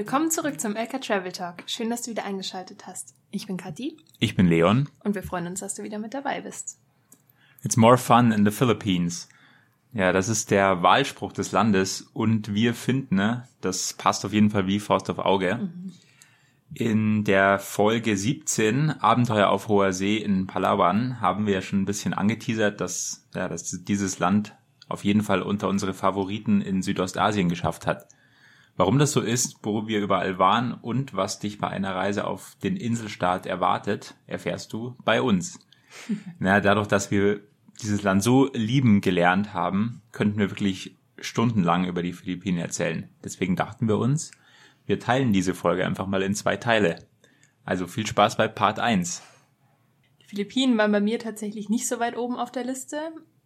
Willkommen 0.00 0.30
zurück 0.30 0.58
zum 0.58 0.76
LK 0.76 1.02
Travel 1.02 1.30
Talk. 1.30 1.56
Schön, 1.66 1.90
dass 1.90 2.00
du 2.00 2.10
wieder 2.10 2.24
eingeschaltet 2.24 2.86
hast. 2.86 3.14
Ich 3.30 3.46
bin 3.46 3.58
Kathi. 3.58 3.98
Ich 4.18 4.34
bin 4.34 4.46
Leon. 4.46 4.88
Und 5.04 5.14
wir 5.14 5.22
freuen 5.22 5.46
uns, 5.46 5.60
dass 5.60 5.74
du 5.74 5.82
wieder 5.82 5.98
mit 5.98 6.14
dabei 6.14 6.40
bist. 6.40 6.78
It's 7.62 7.76
more 7.76 7.98
fun 7.98 8.32
in 8.32 8.46
the 8.46 8.50
Philippines. 8.50 9.28
Ja, 9.92 10.12
das 10.12 10.30
ist 10.30 10.50
der 10.50 10.82
Wahlspruch 10.82 11.34
des 11.34 11.52
Landes 11.52 12.00
und 12.14 12.54
wir 12.54 12.72
finden, 12.72 13.16
ne, 13.16 13.46
das 13.60 13.92
passt 13.92 14.24
auf 14.24 14.32
jeden 14.32 14.48
Fall 14.48 14.66
wie 14.66 14.80
Faust 14.80 15.10
auf 15.10 15.18
Auge. 15.18 15.56
Mhm. 15.56 15.92
In 16.72 17.24
der 17.24 17.58
Folge 17.58 18.16
17, 18.16 19.02
Abenteuer 19.02 19.50
auf 19.50 19.68
hoher 19.68 19.92
See 19.92 20.16
in 20.16 20.46
Palawan, 20.46 21.20
haben 21.20 21.44
wir 21.44 21.52
ja 21.52 21.60
schon 21.60 21.82
ein 21.82 21.84
bisschen 21.84 22.14
angeteasert, 22.14 22.80
dass, 22.80 23.28
ja, 23.34 23.50
dass 23.50 23.84
dieses 23.84 24.18
Land 24.18 24.54
auf 24.88 25.04
jeden 25.04 25.22
Fall 25.22 25.42
unter 25.42 25.68
unsere 25.68 25.92
Favoriten 25.92 26.62
in 26.62 26.80
Südostasien 26.80 27.50
geschafft 27.50 27.86
hat. 27.86 28.08
Warum 28.80 28.98
das 28.98 29.12
so 29.12 29.20
ist, 29.20 29.58
wo 29.62 29.88
wir 29.88 30.00
überall 30.00 30.38
waren 30.38 30.72
und 30.72 31.14
was 31.14 31.38
dich 31.38 31.58
bei 31.58 31.68
einer 31.68 31.94
Reise 31.94 32.26
auf 32.26 32.56
den 32.62 32.78
Inselstaat 32.78 33.44
erwartet, 33.44 34.14
erfährst 34.26 34.72
du 34.72 34.96
bei 35.04 35.20
uns. 35.20 35.58
Na, 36.38 36.60
dadurch, 36.60 36.86
dass 36.86 37.10
wir 37.10 37.42
dieses 37.82 38.02
Land 38.02 38.22
so 38.22 38.48
lieben 38.54 39.02
gelernt 39.02 39.52
haben, 39.52 40.00
könnten 40.12 40.38
wir 40.38 40.48
wirklich 40.48 40.96
stundenlang 41.18 41.84
über 41.84 42.02
die 42.02 42.14
Philippinen 42.14 42.56
erzählen. 42.56 43.10
Deswegen 43.22 43.54
dachten 43.54 43.86
wir 43.86 43.98
uns, 43.98 44.30
wir 44.86 44.98
teilen 44.98 45.34
diese 45.34 45.52
Folge 45.52 45.84
einfach 45.84 46.06
mal 46.06 46.22
in 46.22 46.34
zwei 46.34 46.56
Teile. 46.56 47.06
Also 47.66 47.86
viel 47.86 48.06
Spaß 48.06 48.38
bei 48.38 48.48
Part 48.48 48.78
1. 48.78 49.20
Die 50.22 50.24
Philippinen 50.24 50.78
waren 50.78 50.92
bei 50.92 51.02
mir 51.02 51.18
tatsächlich 51.18 51.68
nicht 51.68 51.86
so 51.86 52.00
weit 52.00 52.16
oben 52.16 52.36
auf 52.36 52.50
der 52.50 52.64
Liste. 52.64 52.96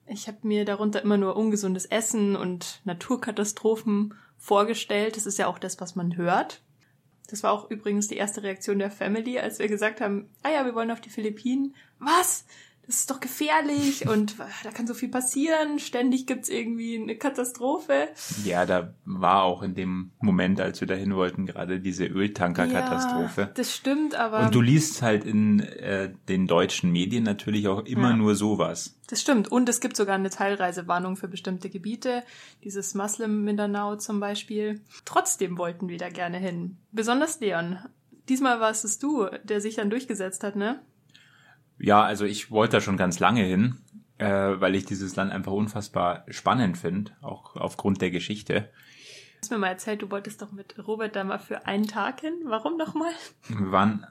Ich 0.07 0.29
habe 0.29 0.39
mir 0.47 0.65
darunter 0.65 1.03
immer 1.03 1.17
nur 1.17 1.35
ungesundes 1.35 1.87
Essen 1.87 2.37
und 2.37 2.83
Naturkatastrophen 2.85 4.15
vorgestellt. 4.39 5.17
Das 5.17 5.27
ist 5.27 5.39
ja 5.39 5.47
auch 5.47 5.59
das, 5.59 5.81
was 5.81 5.97
man 5.97 6.17
hört. 6.17 6.63
Das 7.29 7.43
war 7.43 7.53
auch 7.53 7.71
übrigens 7.71 8.09
die 8.09 8.17
erste 8.17 8.43
Reaktion 8.43 8.79
der 8.79 8.91
Family, 8.91 9.39
als 9.39 9.59
wir 9.59 9.69
gesagt 9.69 10.01
haben, 10.01 10.29
ah 10.43 10.51
ja, 10.51 10.65
wir 10.65 10.75
wollen 10.75 10.91
auf 10.91 11.01
die 11.01 11.11
Philippinen. 11.11 11.75
Was? 11.99 12.45
Das 12.87 12.97
ist 12.97 13.11
doch 13.11 13.21
gefährlich 13.21 14.09
und 14.09 14.37
da 14.63 14.71
kann 14.71 14.87
so 14.87 14.95
viel 14.95 15.09
passieren, 15.09 15.79
ständig 15.79 16.27
gibt's 16.27 16.49
irgendwie 16.49 17.01
eine 17.01 17.17
Katastrophe. 17.17 18.09
Ja, 18.45 18.67
da 18.67 18.95
war 19.05 19.43
auch 19.43 19.63
in 19.63 19.75
dem 19.75 20.13
Moment, 20.21 20.61
als 20.61 20.81
wir 20.81 20.89
dahin 20.89 21.15
wollten, 21.15 21.47
gerade 21.47 21.81
diese 21.81 22.05
Öltanker-Katastrophe. 22.05 23.41
Ja, 23.43 23.51
das 23.55 23.75
stimmt, 23.75 24.15
aber. 24.15 24.41
Und 24.41 24.55
du 24.55 24.61
liest 24.61 25.03
halt 25.03 25.25
in 25.25 25.61
äh, 25.61 26.13
den 26.29 26.47
deutschen 26.47 26.93
Medien 26.93 27.25
natürlich 27.25 27.69
auch 27.69 27.85
immer 27.85 28.11
ja. 28.11 28.17
nur 28.17 28.35
sowas. 28.35 28.99
Das 29.09 29.21
stimmt. 29.21 29.51
Und 29.51 29.69
es 29.69 29.81
gibt 29.81 29.97
sogar 29.97 30.15
eine 30.15 30.31
Teilreisewarnung 30.31 31.17
für 31.17 31.29
bestimmte 31.29 31.71
Gebiete, 31.71 32.23
dieses 32.63 32.95
Muslim 32.95 33.45
Mindanao 33.45 33.97
zum 33.97 34.21
Beispiel. 34.21 34.81
Trotzdem 35.05 35.59
wollten 35.59 35.89
wir 35.89 35.99
da 35.99 36.09
gerne 36.09 36.39
hin. 36.39 36.79
Besonders 36.93 37.41
Leon. 37.41 37.79
Diesmal 38.29 38.61
warst 38.61 38.85
es 38.85 38.99
du, 38.99 39.27
der 39.43 39.61
sich 39.61 39.75
dann 39.75 39.91
durchgesetzt 39.91 40.43
hat, 40.45 40.57
ne? 40.57 40.81
Ja, 41.85 42.03
also 42.03 42.25
ich 42.25 42.51
wollte 42.51 42.79
da 42.79 42.81
schon 42.81 42.97
ganz 42.97 43.21
lange 43.21 43.43
hin, 43.43 43.77
äh, 44.17 44.27
weil 44.27 44.75
ich 44.75 44.87
dieses 44.87 45.17
Land 45.17 45.33
einfach 45.33 45.53
unfassbar 45.53 46.25
spannend 46.29 46.79
finde, 46.79 47.13
auch 47.21 47.57
aufgrund 47.57 48.01
der 48.01 48.11
Geschichte. 48.11 48.61
Du 48.63 49.41
hast 49.43 49.51
mir 49.51 49.59
mal 49.59 49.69
erzählt, 49.69 50.01
du 50.01 50.11
wolltest 50.11 50.41
doch 50.41 50.51
mit 50.51 50.75
Robert 50.87 51.15
da 51.15 51.25
mal 51.25 51.39
für 51.39 51.67
einen 51.67 51.87
Tag 51.87 52.23
hin. 52.23 52.33
Warum 52.47 52.79
nochmal? 52.79 53.13
Wir 53.49 53.71
waren 53.71 54.07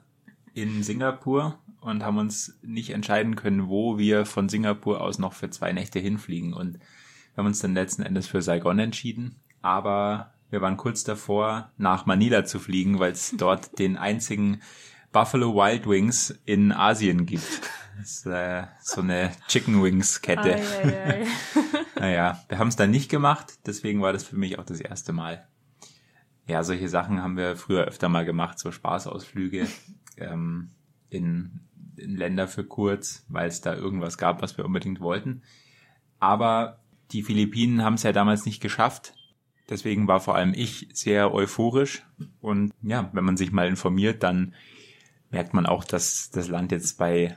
in 0.52 0.84
Singapur 0.84 1.58
und 1.80 2.04
haben 2.04 2.18
uns 2.18 2.56
nicht 2.62 2.90
entscheiden 2.90 3.34
können, 3.34 3.66
wo 3.66 3.98
wir 3.98 4.24
von 4.24 4.48
Singapur 4.48 5.00
aus 5.00 5.18
noch 5.18 5.32
für 5.32 5.50
zwei 5.50 5.72
Nächte 5.72 5.98
hinfliegen. 5.98 6.54
Und 6.54 6.74
wir 6.78 7.38
haben 7.38 7.46
uns 7.46 7.58
dann 7.58 7.74
letzten 7.74 8.04
Endes 8.04 8.28
für 8.28 8.40
Saigon 8.40 8.78
entschieden. 8.78 9.40
Aber 9.62 10.32
wir 10.50 10.60
waren 10.60 10.76
kurz 10.76 11.02
davor, 11.02 11.72
nach 11.76 12.06
Manila 12.06 12.44
zu 12.44 12.60
fliegen, 12.60 13.00
weil 13.00 13.10
es 13.10 13.34
dort 13.36 13.80
den 13.80 13.96
einzigen 13.96 14.60
Buffalo 15.14 15.54
Wild 15.54 15.86
Wings 15.88 16.30
in 16.44 16.72
Asien 16.72 17.24
gibt. 17.24 17.70
Das 17.96 18.10
ist 18.10 18.26
äh, 18.26 18.64
so 18.82 19.00
eine 19.00 19.30
Chicken 19.46 19.80
Wings 19.80 20.20
Kette. 20.20 20.60
naja, 21.96 22.42
wir 22.48 22.58
haben 22.58 22.66
es 22.66 22.74
dann 22.74 22.90
nicht 22.90 23.08
gemacht, 23.08 23.60
deswegen 23.64 24.02
war 24.02 24.12
das 24.12 24.24
für 24.24 24.36
mich 24.36 24.58
auch 24.58 24.64
das 24.64 24.80
erste 24.80 25.12
Mal. 25.12 25.46
Ja, 26.48 26.64
solche 26.64 26.88
Sachen 26.88 27.22
haben 27.22 27.36
wir 27.36 27.54
früher 27.54 27.84
öfter 27.84 28.08
mal 28.08 28.24
gemacht, 28.24 28.58
so 28.58 28.72
Spaßausflüge 28.72 29.68
ähm, 30.16 30.72
in, 31.10 31.60
in 31.96 32.16
Länder 32.16 32.48
für 32.48 32.64
kurz, 32.64 33.24
weil 33.28 33.46
es 33.46 33.60
da 33.60 33.72
irgendwas 33.72 34.18
gab, 34.18 34.42
was 34.42 34.58
wir 34.58 34.64
unbedingt 34.64 34.98
wollten. 34.98 35.42
Aber 36.18 36.80
die 37.12 37.22
Philippinen 37.22 37.84
haben 37.84 37.94
es 37.94 38.02
ja 38.02 38.10
damals 38.10 38.46
nicht 38.46 38.60
geschafft. 38.60 39.14
Deswegen 39.70 40.08
war 40.08 40.18
vor 40.18 40.34
allem 40.34 40.54
ich 40.54 40.88
sehr 40.92 41.32
euphorisch. 41.32 42.04
Und 42.40 42.72
ja, 42.82 43.10
wenn 43.12 43.24
man 43.24 43.36
sich 43.36 43.52
mal 43.52 43.68
informiert, 43.68 44.24
dann 44.24 44.54
merkt 45.30 45.54
man 45.54 45.66
auch, 45.66 45.84
dass 45.84 46.30
das 46.30 46.48
Land 46.48 46.72
jetzt 46.72 46.98
bei, 46.98 47.36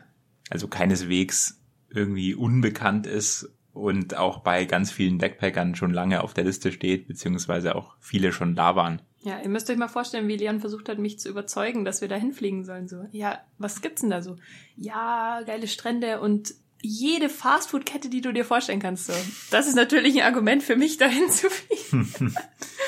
also 0.50 0.68
keineswegs 0.68 1.60
irgendwie 1.90 2.36
unbekannt 2.36 3.08
ist 3.08 3.50
und 3.74 4.16
auch 4.16 4.40
bei 4.40 4.66
ganz 4.66 4.92
vielen 4.92 5.18
Backpackern 5.20 5.76
schon 5.76 5.94
lange 5.94 6.24
auf 6.24 6.34
der 6.34 6.44
Liste 6.44 6.72
steht, 6.72 7.08
beziehungsweise 7.08 7.76
auch 7.76 7.96
viele 8.00 8.32
schon 8.32 8.56
da 8.56 8.76
waren. 8.76 9.02
Ja, 9.22 9.40
ihr 9.42 9.50
müsst 9.50 9.70
euch 9.70 9.78
mal 9.78 9.88
vorstellen, 9.88 10.28
wie 10.28 10.38
Leon 10.38 10.60
versucht 10.60 10.90
hat, 10.90 11.00
mich 11.00 11.20
zu 11.20 11.30
überzeugen, 11.30 11.86
dass 11.86 12.02
wir 12.02 12.08
da 12.08 12.16
hinfliegen 12.16 12.64
sollen. 12.66 12.88
So, 12.88 13.06
ja, 13.12 13.40
was 13.58 13.82
gibt's 13.82 14.02
denn 14.02 14.10
da 14.10 14.22
so? 14.22 14.38
Ja, 14.76 15.42
geile 15.46 15.68
Strände 15.68 16.22
und 16.22 16.54
jede 16.82 17.30
Fastfood-Kette, 17.30 18.10
die 18.10 18.22
du 18.22 18.32
dir 18.32 18.46
vorstellen 18.46 18.80
kannst. 18.80 19.08
So. 19.08 19.14
Das 19.52 19.68
ist 19.68 19.76
natürlich 19.76 20.22
ein 20.22 20.28
Argument 20.28 20.64
für 20.64 20.76
mich, 20.76 20.98
dahin 20.98 21.30
zu 21.30 21.50
fliegen. 21.50 22.36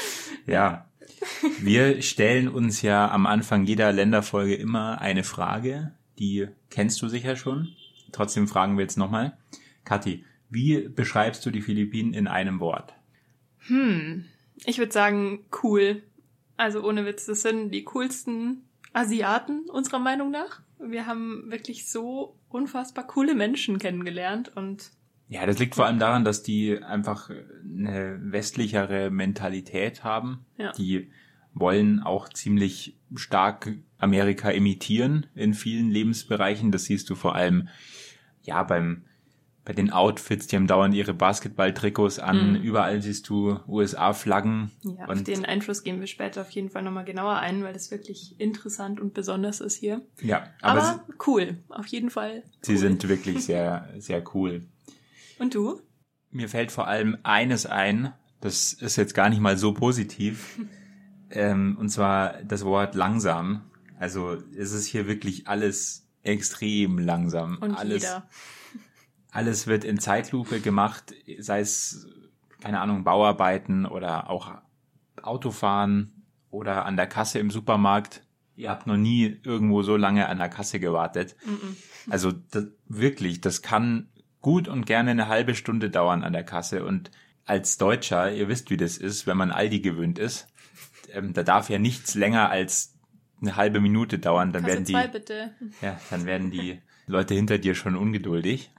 ja, 0.45 0.88
wir 1.59 2.01
stellen 2.01 2.47
uns 2.47 2.81
ja 2.81 3.09
am 3.11 3.25
Anfang 3.25 3.65
jeder 3.65 3.91
Länderfolge 3.91 4.55
immer 4.55 5.01
eine 5.01 5.23
Frage, 5.23 5.93
die 6.17 6.47
kennst 6.69 7.01
du 7.01 7.07
sicher 7.07 7.35
schon. 7.35 7.69
Trotzdem 8.11 8.47
fragen 8.47 8.77
wir 8.77 8.83
jetzt 8.83 8.97
nochmal. 8.97 9.37
Kathi, 9.85 10.25
wie 10.49 10.87
beschreibst 10.89 11.45
du 11.45 11.51
die 11.51 11.61
Philippinen 11.61 12.13
in 12.13 12.27
einem 12.27 12.59
Wort? 12.59 12.93
Hm, 13.67 14.25
ich 14.65 14.77
würde 14.77 14.91
sagen 14.91 15.45
cool. 15.63 16.03
Also 16.57 16.83
ohne 16.83 17.05
Witz, 17.05 17.25
das 17.25 17.41
sind 17.41 17.71
die 17.71 17.83
coolsten 17.83 18.63
Asiaten 18.93 19.69
unserer 19.69 19.99
Meinung 19.99 20.31
nach. 20.31 20.61
Wir 20.79 21.05
haben 21.05 21.51
wirklich 21.51 21.89
so 21.89 22.35
unfassbar 22.49 23.05
coole 23.05 23.35
Menschen 23.35 23.79
kennengelernt 23.79 24.51
und 24.55 24.91
ja, 25.29 25.45
das 25.45 25.59
liegt 25.59 25.75
vor 25.75 25.85
allem 25.85 25.99
daran, 25.99 26.25
dass 26.25 26.41
die 26.41 26.81
einfach 26.83 27.29
eine 27.63 28.19
westlichere 28.19 29.11
Mentalität 29.11 30.03
haben. 30.03 30.43
Ja. 30.57 30.71
Die 30.71 31.11
wollen 31.53 31.99
auch 31.99 32.29
ziemlich 32.29 32.97
stark 33.15 33.75
Amerika 33.99 34.49
imitieren 34.49 35.27
in 35.35 35.53
vielen 35.53 35.91
Lebensbereichen. 35.91 36.71
Das 36.71 36.85
siehst 36.85 37.11
du 37.11 37.15
vor 37.15 37.35
allem, 37.35 37.67
ja, 38.41 38.63
beim, 38.63 39.03
bei 39.65 39.73
den 39.73 39.91
Outfits, 39.91 40.47
die 40.47 40.55
haben 40.55 40.65
dauernd 40.65 40.95
ihre 40.95 41.13
Basketballtrikots 41.13 42.17
an, 42.17 42.53
mhm. 42.53 42.63
überall 42.63 42.99
siehst 43.03 43.29
du 43.29 43.59
USA-Flaggen. 43.67 44.71
Ja, 44.81 45.05
auf 45.05 45.21
den 45.21 45.45
Einfluss 45.45 45.83
gehen 45.83 45.99
wir 45.99 46.07
später 46.07 46.41
auf 46.41 46.49
jeden 46.49 46.71
Fall 46.71 46.81
nochmal 46.81 47.05
genauer 47.05 47.35
ein, 47.35 47.63
weil 47.63 47.73
das 47.73 47.91
wirklich 47.91 48.39
interessant 48.39 48.99
und 48.99 49.13
besonders 49.13 49.61
ist 49.61 49.75
hier. 49.75 50.01
Ja, 50.23 50.47
aber, 50.61 50.81
aber 50.81 51.05
cool, 51.27 51.57
auf 51.69 51.85
jeden 51.85 52.09
Fall. 52.09 52.37
Cool. 52.37 52.61
Sie 52.61 52.77
sind 52.77 53.07
wirklich 53.07 53.45
sehr, 53.45 53.89
sehr 53.99 54.23
cool. 54.33 54.63
Und 55.39 55.55
du? 55.55 55.81
Mir 56.31 56.49
fällt 56.49 56.71
vor 56.71 56.87
allem 56.87 57.17
eines 57.23 57.65
ein, 57.65 58.13
das 58.41 58.73
ist 58.73 58.97
jetzt 58.97 59.15
gar 59.15 59.29
nicht 59.29 59.39
mal 59.39 59.57
so 59.57 59.73
positiv, 59.73 60.59
ähm, 61.31 61.77
und 61.79 61.89
zwar 61.89 62.43
das 62.43 62.63
Wort 62.65 62.93
langsam. 62.93 63.63
Also 63.97 64.37
es 64.55 64.71
ist 64.71 64.85
hier 64.85 65.07
wirklich 65.07 65.47
alles 65.47 66.07
extrem 66.21 66.99
langsam. 66.99 67.57
Und 67.57 67.75
alles, 67.75 68.03
jeder. 68.03 68.29
alles 69.31 69.67
wird 69.67 69.83
in 69.83 69.99
Zeitlupe 69.99 70.59
gemacht, 70.59 71.15
sei 71.39 71.61
es, 71.61 72.07
keine 72.61 72.79
Ahnung, 72.81 73.03
Bauarbeiten 73.03 73.85
oder 73.85 74.29
auch 74.29 74.55
Autofahren 75.21 76.23
oder 76.49 76.85
an 76.85 76.95
der 76.95 77.07
Kasse 77.07 77.39
im 77.39 77.51
Supermarkt. 77.51 78.23
Ihr 78.55 78.69
habt 78.69 78.87
noch 78.87 78.97
nie 78.97 79.39
irgendwo 79.43 79.83
so 79.83 79.95
lange 79.95 80.27
an 80.27 80.37
der 80.37 80.49
Kasse 80.49 80.79
gewartet. 80.79 81.35
Mm 81.45 81.49
-mm. 81.49 81.75
Also 82.09 82.31
das, 82.31 82.67
wirklich, 82.87 83.39
das 83.39 83.61
kann 83.61 84.09
gut 84.41 84.67
und 84.67 84.85
gerne 84.85 85.11
eine 85.11 85.27
halbe 85.27 85.55
Stunde 85.55 85.89
dauern 85.89 86.23
an 86.23 86.33
der 86.33 86.43
Kasse. 86.43 86.85
Und 86.85 87.11
als 87.45 87.77
Deutscher, 87.77 88.31
ihr 88.31 88.47
wisst, 88.47 88.69
wie 88.69 88.77
das 88.77 88.97
ist, 88.97 89.27
wenn 89.27 89.37
man 89.37 89.51
Aldi 89.51 89.81
gewöhnt 89.81 90.19
ist, 90.19 90.47
ähm, 91.11 91.33
da 91.33 91.43
darf 91.43 91.69
ja 91.69 91.79
nichts 91.79 92.15
länger 92.15 92.49
als 92.49 92.93
eine 93.41 93.55
halbe 93.55 93.79
Minute 93.79 94.19
dauern, 94.19 94.51
dann 94.51 94.63
Kasse 94.63 94.73
werden 94.73 94.85
die, 94.85 94.93
zwei, 94.93 95.07
bitte. 95.07 95.53
ja, 95.81 95.99
dann 96.09 96.25
werden 96.25 96.51
die 96.51 96.81
Leute 97.07 97.33
hinter 97.33 97.57
dir 97.57 97.75
schon 97.75 97.95
ungeduldig. 97.95 98.71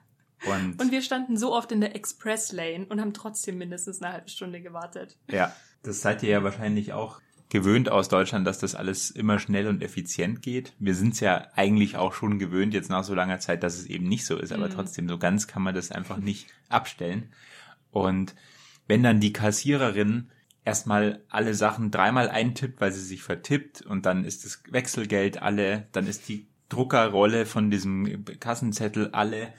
Und, 0.46 0.80
und 0.80 0.90
wir 0.90 1.02
standen 1.02 1.36
so 1.36 1.54
oft 1.54 1.70
in 1.72 1.80
der 1.80 1.94
Express 1.94 2.52
Lane 2.52 2.86
und 2.88 3.00
haben 3.00 3.12
trotzdem 3.12 3.58
mindestens 3.58 4.00
eine 4.00 4.12
halbe 4.12 4.30
Stunde 4.30 4.62
gewartet. 4.62 5.18
Ja, 5.30 5.54
das 5.82 6.00
seid 6.00 6.22
ihr 6.22 6.30
ja 6.30 6.42
wahrscheinlich 6.44 6.92
auch 6.92 7.20
gewöhnt 7.50 7.90
aus 7.90 8.08
Deutschland, 8.08 8.46
dass 8.46 8.58
das 8.58 8.74
alles 8.74 9.10
immer 9.10 9.38
schnell 9.38 9.66
und 9.66 9.82
effizient 9.82 10.40
geht. 10.40 10.72
Wir 10.78 10.94
sind 10.94 11.14
es 11.14 11.20
ja 11.20 11.48
eigentlich 11.56 11.96
auch 11.96 12.14
schon 12.14 12.38
gewöhnt, 12.38 12.72
jetzt 12.72 12.88
nach 12.88 13.04
so 13.04 13.14
langer 13.14 13.40
Zeit, 13.40 13.62
dass 13.62 13.76
es 13.76 13.86
eben 13.86 14.08
nicht 14.08 14.24
so 14.24 14.38
ist, 14.38 14.52
aber 14.52 14.68
mhm. 14.68 14.72
trotzdem, 14.72 15.08
so 15.08 15.18
ganz 15.18 15.48
kann 15.48 15.62
man 15.62 15.74
das 15.74 15.90
einfach 15.90 16.18
nicht 16.18 16.46
abstellen. 16.68 17.32
Und 17.90 18.36
wenn 18.86 19.02
dann 19.02 19.20
die 19.20 19.32
Kassiererin 19.32 20.30
erstmal 20.64 21.24
alle 21.28 21.54
Sachen 21.54 21.90
dreimal 21.90 22.30
eintippt, 22.30 22.80
weil 22.80 22.92
sie 22.92 23.04
sich 23.04 23.22
vertippt 23.22 23.82
und 23.82 24.06
dann 24.06 24.24
ist 24.24 24.44
das 24.44 24.62
Wechselgeld 24.70 25.42
alle, 25.42 25.88
dann 25.90 26.06
ist 26.06 26.28
die 26.28 26.46
Druckerrolle 26.68 27.46
von 27.46 27.70
diesem 27.72 28.24
Kassenzettel 28.38 29.10
alle 29.10 29.52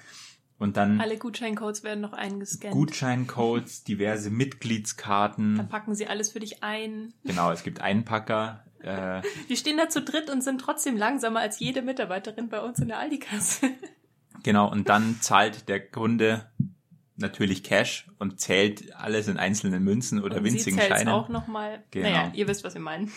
und 0.61 0.77
dann 0.77 1.01
Alle 1.01 1.17
Gutscheincodes 1.17 1.83
werden 1.83 2.01
noch 2.01 2.13
eingescannt. 2.13 2.71
Gutscheincodes, 2.73 3.83
diverse 3.83 4.29
Mitgliedskarten. 4.29 5.55
Dann 5.55 5.69
packen 5.69 5.95
sie 5.95 6.05
alles 6.05 6.31
für 6.31 6.39
dich 6.39 6.63
ein. 6.63 7.15
Genau, 7.23 7.51
es 7.51 7.63
gibt 7.63 7.81
Einpacker. 7.81 8.63
Äh, 8.79 9.23
Die 9.49 9.57
stehen 9.57 9.77
da 9.77 9.89
zu 9.89 10.03
dritt 10.03 10.29
und 10.29 10.43
sind 10.43 10.61
trotzdem 10.61 10.97
langsamer 10.97 11.39
als 11.39 11.59
jede 11.59 11.81
Mitarbeiterin 11.81 12.47
bei 12.49 12.61
uns 12.61 12.77
in 12.77 12.89
der 12.89 12.99
Aldi-Kasse. 12.99 13.71
genau, 14.43 14.71
und 14.71 14.87
dann 14.87 15.17
zahlt 15.21 15.67
der 15.67 15.79
Kunde 15.83 16.51
natürlich 17.15 17.63
Cash 17.63 18.07
und 18.19 18.39
zählt 18.39 18.95
alles 18.95 19.27
in 19.27 19.37
einzelnen 19.37 19.83
Münzen 19.83 20.21
oder 20.23 20.37
Und 20.37 20.43
winzigen 20.43 20.79
sie 20.79 20.85
Scheinen. 20.85 21.09
auch 21.09 21.27
nochmal. 21.27 21.83
Genau. 21.89 22.07
Naja, 22.07 22.31
ihr 22.35 22.47
wisst, 22.47 22.63
was 22.63 22.75
wir 22.75 22.81
meinen. 22.81 23.11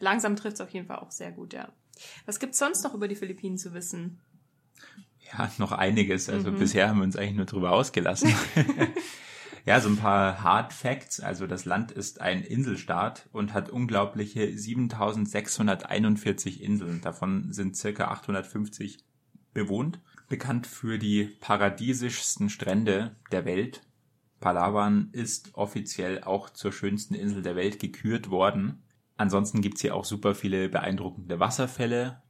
Langsam 0.00 0.36
trifft's 0.36 0.60
auf 0.60 0.68
jeden 0.70 0.86
Fall 0.86 0.98
auch 0.98 1.10
sehr 1.12 1.32
gut, 1.32 1.54
ja. 1.54 1.72
Was 2.26 2.38
gibt's 2.40 2.58
sonst 2.58 2.84
noch 2.84 2.92
über 2.92 3.08
die 3.08 3.16
Philippinen 3.16 3.56
zu 3.56 3.72
wissen? 3.72 4.20
Ja, 5.32 5.50
noch 5.58 5.72
einiges. 5.72 6.28
Also 6.28 6.50
Mhm. 6.50 6.58
bisher 6.58 6.88
haben 6.88 6.98
wir 6.98 7.04
uns 7.04 7.16
eigentlich 7.16 7.36
nur 7.36 7.46
drüber 7.46 7.72
ausgelassen. 7.72 8.34
ja, 9.66 9.80
so 9.80 9.88
ein 9.88 9.96
paar 9.96 10.42
Hard 10.42 10.72
Facts. 10.72 11.20
Also 11.20 11.46
das 11.46 11.64
Land 11.64 11.92
ist 11.92 12.20
ein 12.20 12.42
Inselstaat 12.42 13.28
und 13.32 13.54
hat 13.54 13.70
unglaubliche 13.70 14.56
7641 14.56 16.62
Inseln. 16.62 17.00
Davon 17.00 17.52
sind 17.52 17.76
circa 17.76 18.08
850 18.08 18.98
bewohnt. 19.52 20.00
Bekannt 20.28 20.66
für 20.66 20.98
die 20.98 21.24
paradiesischsten 21.40 22.50
Strände 22.50 23.16
der 23.32 23.44
Welt. 23.44 23.82
Palawan 24.40 25.10
ist 25.12 25.50
offiziell 25.54 26.22
auch 26.22 26.50
zur 26.50 26.72
schönsten 26.72 27.14
Insel 27.14 27.42
der 27.42 27.56
Welt 27.56 27.78
gekürt 27.78 28.30
worden. 28.30 28.82
Ansonsten 29.16 29.60
gibt's 29.60 29.82
hier 29.82 29.94
auch 29.94 30.04
super 30.04 30.34
viele 30.34 30.68
beeindruckende 30.68 31.40
Wasserfälle. 31.40 32.22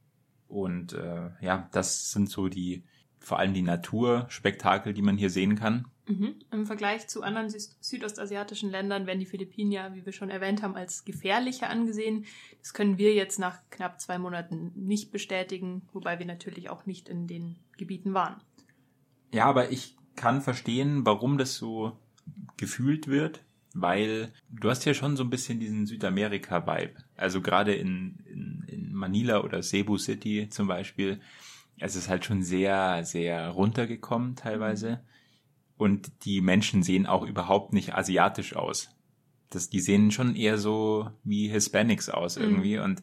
Und 0.51 0.93
äh, 0.93 1.29
ja, 1.39 1.69
das 1.71 2.11
sind 2.11 2.29
so 2.29 2.49
die, 2.49 2.83
vor 3.19 3.39
allem 3.39 3.53
die 3.53 3.61
Naturspektakel, 3.61 4.93
die 4.93 5.01
man 5.01 5.17
hier 5.17 5.29
sehen 5.29 5.55
kann. 5.55 5.85
Mhm. 6.07 6.35
Im 6.51 6.65
Vergleich 6.65 7.07
zu 7.07 7.23
anderen 7.23 7.49
Süd 7.49 7.61
südostasiatischen 7.79 8.69
Ländern 8.69 9.07
werden 9.07 9.19
die 9.19 9.25
Philippinen 9.25 9.71
ja, 9.71 9.95
wie 9.95 10.05
wir 10.05 10.11
schon 10.11 10.29
erwähnt 10.29 10.61
haben, 10.61 10.75
als 10.75 11.05
gefährlicher 11.05 11.69
angesehen. 11.69 12.25
Das 12.59 12.73
können 12.73 12.97
wir 12.97 13.13
jetzt 13.13 13.39
nach 13.39 13.59
knapp 13.69 14.01
zwei 14.01 14.17
Monaten 14.17 14.73
nicht 14.75 15.11
bestätigen, 15.11 15.83
wobei 15.93 16.19
wir 16.19 16.25
natürlich 16.25 16.69
auch 16.69 16.85
nicht 16.85 17.07
in 17.07 17.27
den 17.27 17.55
Gebieten 17.77 18.13
waren. 18.13 18.41
Ja, 19.33 19.45
aber 19.45 19.71
ich 19.71 19.95
kann 20.17 20.41
verstehen, 20.41 21.05
warum 21.05 21.37
das 21.37 21.55
so 21.55 21.97
gefühlt 22.57 23.07
wird, 23.07 23.41
weil 23.73 24.33
du 24.49 24.69
hast 24.69 24.83
ja 24.83 24.93
schon 24.93 25.15
so 25.15 25.23
ein 25.23 25.29
bisschen 25.29 25.61
diesen 25.61 25.85
Südamerika-Vibe. 25.85 26.95
Also 27.21 27.41
gerade 27.41 27.73
in, 27.73 28.19
in, 28.25 28.63
in 28.67 28.93
Manila 28.93 29.41
oder 29.43 29.61
Cebu 29.61 29.97
City 29.97 30.47
zum 30.49 30.67
Beispiel, 30.67 31.21
es 31.79 31.95
ist 31.95 32.09
halt 32.09 32.25
schon 32.25 32.43
sehr, 32.43 33.03
sehr 33.05 33.49
runtergekommen 33.49 34.35
teilweise. 34.35 35.01
Und 35.77 36.11
die 36.25 36.41
Menschen 36.41 36.83
sehen 36.83 37.07
auch 37.07 37.25
überhaupt 37.25 37.73
nicht 37.73 37.95
asiatisch 37.95 38.55
aus. 38.55 38.89
Das, 39.49 39.69
die 39.69 39.79
sehen 39.79 40.11
schon 40.11 40.35
eher 40.35 40.57
so 40.57 41.09
wie 41.23 41.47
Hispanics 41.49 42.09
aus 42.09 42.37
Mhm. 42.37 42.43
irgendwie. 42.43 42.77
Und 42.77 43.01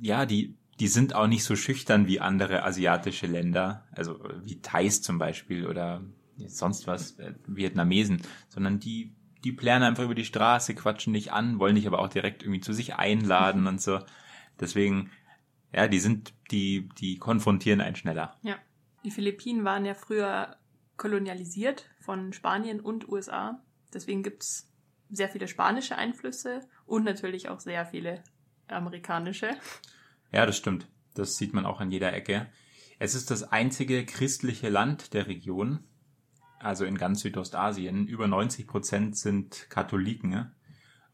ja, 0.00 0.26
die, 0.26 0.56
die 0.80 0.88
sind 0.88 1.14
auch 1.14 1.28
nicht 1.28 1.44
so 1.44 1.54
schüchtern 1.54 2.08
wie 2.08 2.20
andere 2.20 2.64
asiatische 2.64 3.26
Länder, 3.26 3.86
also 3.92 4.18
wie 4.44 4.60
Thais 4.60 5.00
zum 5.00 5.18
Beispiel 5.18 5.66
oder 5.66 6.02
sonst 6.46 6.86
was, 6.88 7.18
äh, 7.18 7.34
Vietnamesen, 7.46 8.22
sondern 8.48 8.80
die, 8.80 9.12
die 9.44 9.52
plären 9.52 9.82
einfach 9.82 10.04
über 10.04 10.14
die 10.14 10.24
Straße, 10.24 10.74
quatschen 10.74 11.12
dich 11.12 11.32
an, 11.32 11.58
wollen 11.58 11.74
dich 11.74 11.86
aber 11.86 11.98
auch 11.98 12.08
direkt 12.08 12.42
irgendwie 12.42 12.60
zu 12.60 12.72
sich 12.72 12.94
einladen 12.94 13.66
und 13.66 13.80
so. 13.80 14.00
Deswegen, 14.60 15.10
ja, 15.72 15.88
die 15.88 15.98
sind, 15.98 16.32
die, 16.50 16.88
die 17.00 17.18
konfrontieren 17.18 17.80
einen 17.80 17.96
schneller. 17.96 18.36
Ja. 18.42 18.56
Die 19.04 19.10
Philippinen 19.10 19.64
waren 19.64 19.84
ja 19.84 19.94
früher 19.94 20.56
kolonialisiert 20.96 21.90
von 21.98 22.32
Spanien 22.32 22.80
und 22.80 23.08
USA. 23.08 23.60
Deswegen 23.92 24.22
gibt's 24.22 24.70
sehr 25.10 25.28
viele 25.28 25.48
spanische 25.48 25.96
Einflüsse 25.96 26.60
und 26.86 27.04
natürlich 27.04 27.48
auch 27.48 27.58
sehr 27.58 27.84
viele 27.84 28.22
amerikanische. 28.68 29.50
Ja, 30.30 30.46
das 30.46 30.56
stimmt. 30.56 30.86
Das 31.14 31.36
sieht 31.36 31.52
man 31.52 31.66
auch 31.66 31.80
an 31.80 31.90
jeder 31.90 32.12
Ecke. 32.12 32.46
Es 32.98 33.14
ist 33.14 33.30
das 33.30 33.42
einzige 33.42 34.06
christliche 34.06 34.68
Land 34.68 35.12
der 35.12 35.26
Region, 35.26 35.80
also 36.62 36.84
in 36.84 36.96
ganz 36.96 37.20
Südostasien. 37.20 38.06
Über 38.06 38.28
90 38.28 38.66
Prozent 38.66 39.16
sind 39.16 39.66
Katholiken. 39.70 40.30
ne? 40.30 40.52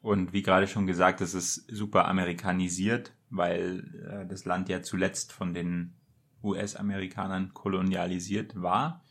Und 0.01 0.33
wie 0.33 0.43
gerade 0.43 0.67
schon 0.69 0.87
gesagt, 0.87 1.21
es 1.21 1.35
ist 1.35 1.67
super 1.69 2.07
amerikanisiert, 2.07 3.13
weil 3.31 3.85
äh, 4.11 4.27
das 4.27 4.45
Land 4.45 4.69
ja 4.69 4.83
zuletzt 4.83 5.33
von 5.33 5.55
den 5.55 5.95
US-Amerikanern 6.43 7.53
kolonialisiert 7.53 8.61
war. 8.61 9.05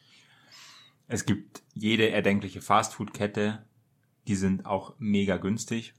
Es 1.08 1.26
gibt 1.26 1.64
jede 1.74 2.10
erdenkliche 2.10 2.62
Fastfood-Kette, 2.62 3.66
die 4.28 4.36
sind 4.36 4.66
auch 4.66 4.96
mega 4.98 5.38
günstig. 5.38 5.94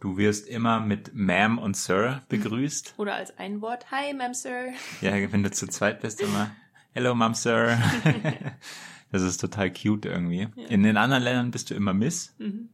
Du 0.00 0.16
wirst 0.16 0.46
immer 0.46 0.80
mit 0.80 1.14
Ma'am 1.14 1.58
und 1.58 1.76
Sir 1.76 2.22
begrüßt. 2.28 2.94
Oder 2.98 3.14
als 3.14 3.38
ein 3.38 3.60
Wort, 3.60 3.90
Hi, 3.90 4.12
Ma'am, 4.12 4.34
Sir. 4.34 4.72
Ja, 5.00 5.12
wenn 5.32 5.42
du 5.42 5.50
zu 5.50 5.66
zweit 5.66 6.00
bist, 6.00 6.20
immer 6.20 6.50
Hello, 6.96 7.12
Mom, 7.12 7.34
Sir. 7.34 7.76
das 9.22 9.22
ist 9.30 9.40
total 9.40 9.72
cute 9.72 10.06
irgendwie. 10.06 10.48
Ja. 10.56 10.66
In 10.68 10.82
den 10.82 10.96
anderen 10.96 11.22
Ländern 11.22 11.50
bist 11.50 11.70
du 11.70 11.74
immer 11.74 11.94
Miss 11.94 12.34
Mhm. 12.38 12.68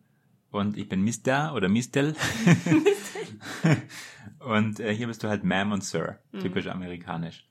und 0.50 0.76
ich 0.78 0.88
bin 0.88 1.02
Mister 1.02 1.54
oder 1.54 1.69
Mistel. 1.69 2.14
und 4.40 4.81
äh, 4.81 4.94
hier 4.94 5.06
bist 5.06 5.22
du 5.22 5.28
halt 5.28 5.44
Ma'am 5.44 5.72
und 5.72 5.84
Sir, 5.84 6.19
Mhm. 6.32 6.40
typisch 6.40 6.66
amerikanisch. 6.66 7.46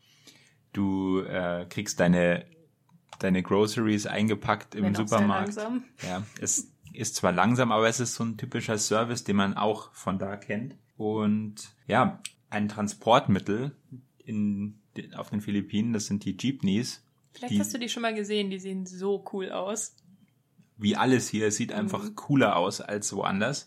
Du 0.74 1.20
äh, 1.22 1.66
kriegst 1.70 2.00
deine 2.00 2.46
deine 3.20 3.44
Groceries 3.44 4.06
eingepackt 4.06 4.76
im 4.76 4.86
Wenn 4.86 4.96
Supermarkt. 4.96 5.48
langsam. 5.56 5.84
Ja, 6.04 6.24
es 6.40 6.72
ist 6.94 7.16
zwar 7.16 7.34
langsam, 7.34 7.72
aber 7.74 7.88
es 7.90 8.00
ist 8.00 8.16
so 8.16 8.24
ein 8.24 8.38
typischer 8.38 8.78
Service, 8.78 9.24
den 9.26 9.36
man 9.36 9.56
auch 9.56 9.92
von 9.94 10.18
da 10.20 10.38
kennt. 10.38 10.76
Und 10.96 11.56
ja, 11.86 12.22
ein 12.50 12.70
Transportmittel 12.70 13.76
in, 14.24 14.80
auf 15.16 15.30
den 15.32 15.42
Philippinen, 15.42 15.92
das 15.92 16.06
sind 16.06 16.24
die 16.24 16.38
Jeepneys. 16.40 17.04
Vielleicht 17.34 17.54
Die- 17.54 17.60
hast 17.60 17.74
du 17.74 17.78
die 17.80 17.90
schon 17.90 18.02
mal 18.02 18.14
gesehen, 18.14 18.50
die 18.50 18.60
sehen 18.60 18.86
so 18.86 19.24
cool 19.34 19.52
aus. 19.52 19.96
Wie 20.78 20.96
alles 20.96 21.28
hier, 21.30 21.52
sieht 21.52 21.74
einfach 21.74 22.04
Mhm. 22.04 22.16
cooler 22.16 22.56
aus 22.56 22.82
als 22.82 23.14
woanders. 23.14 23.66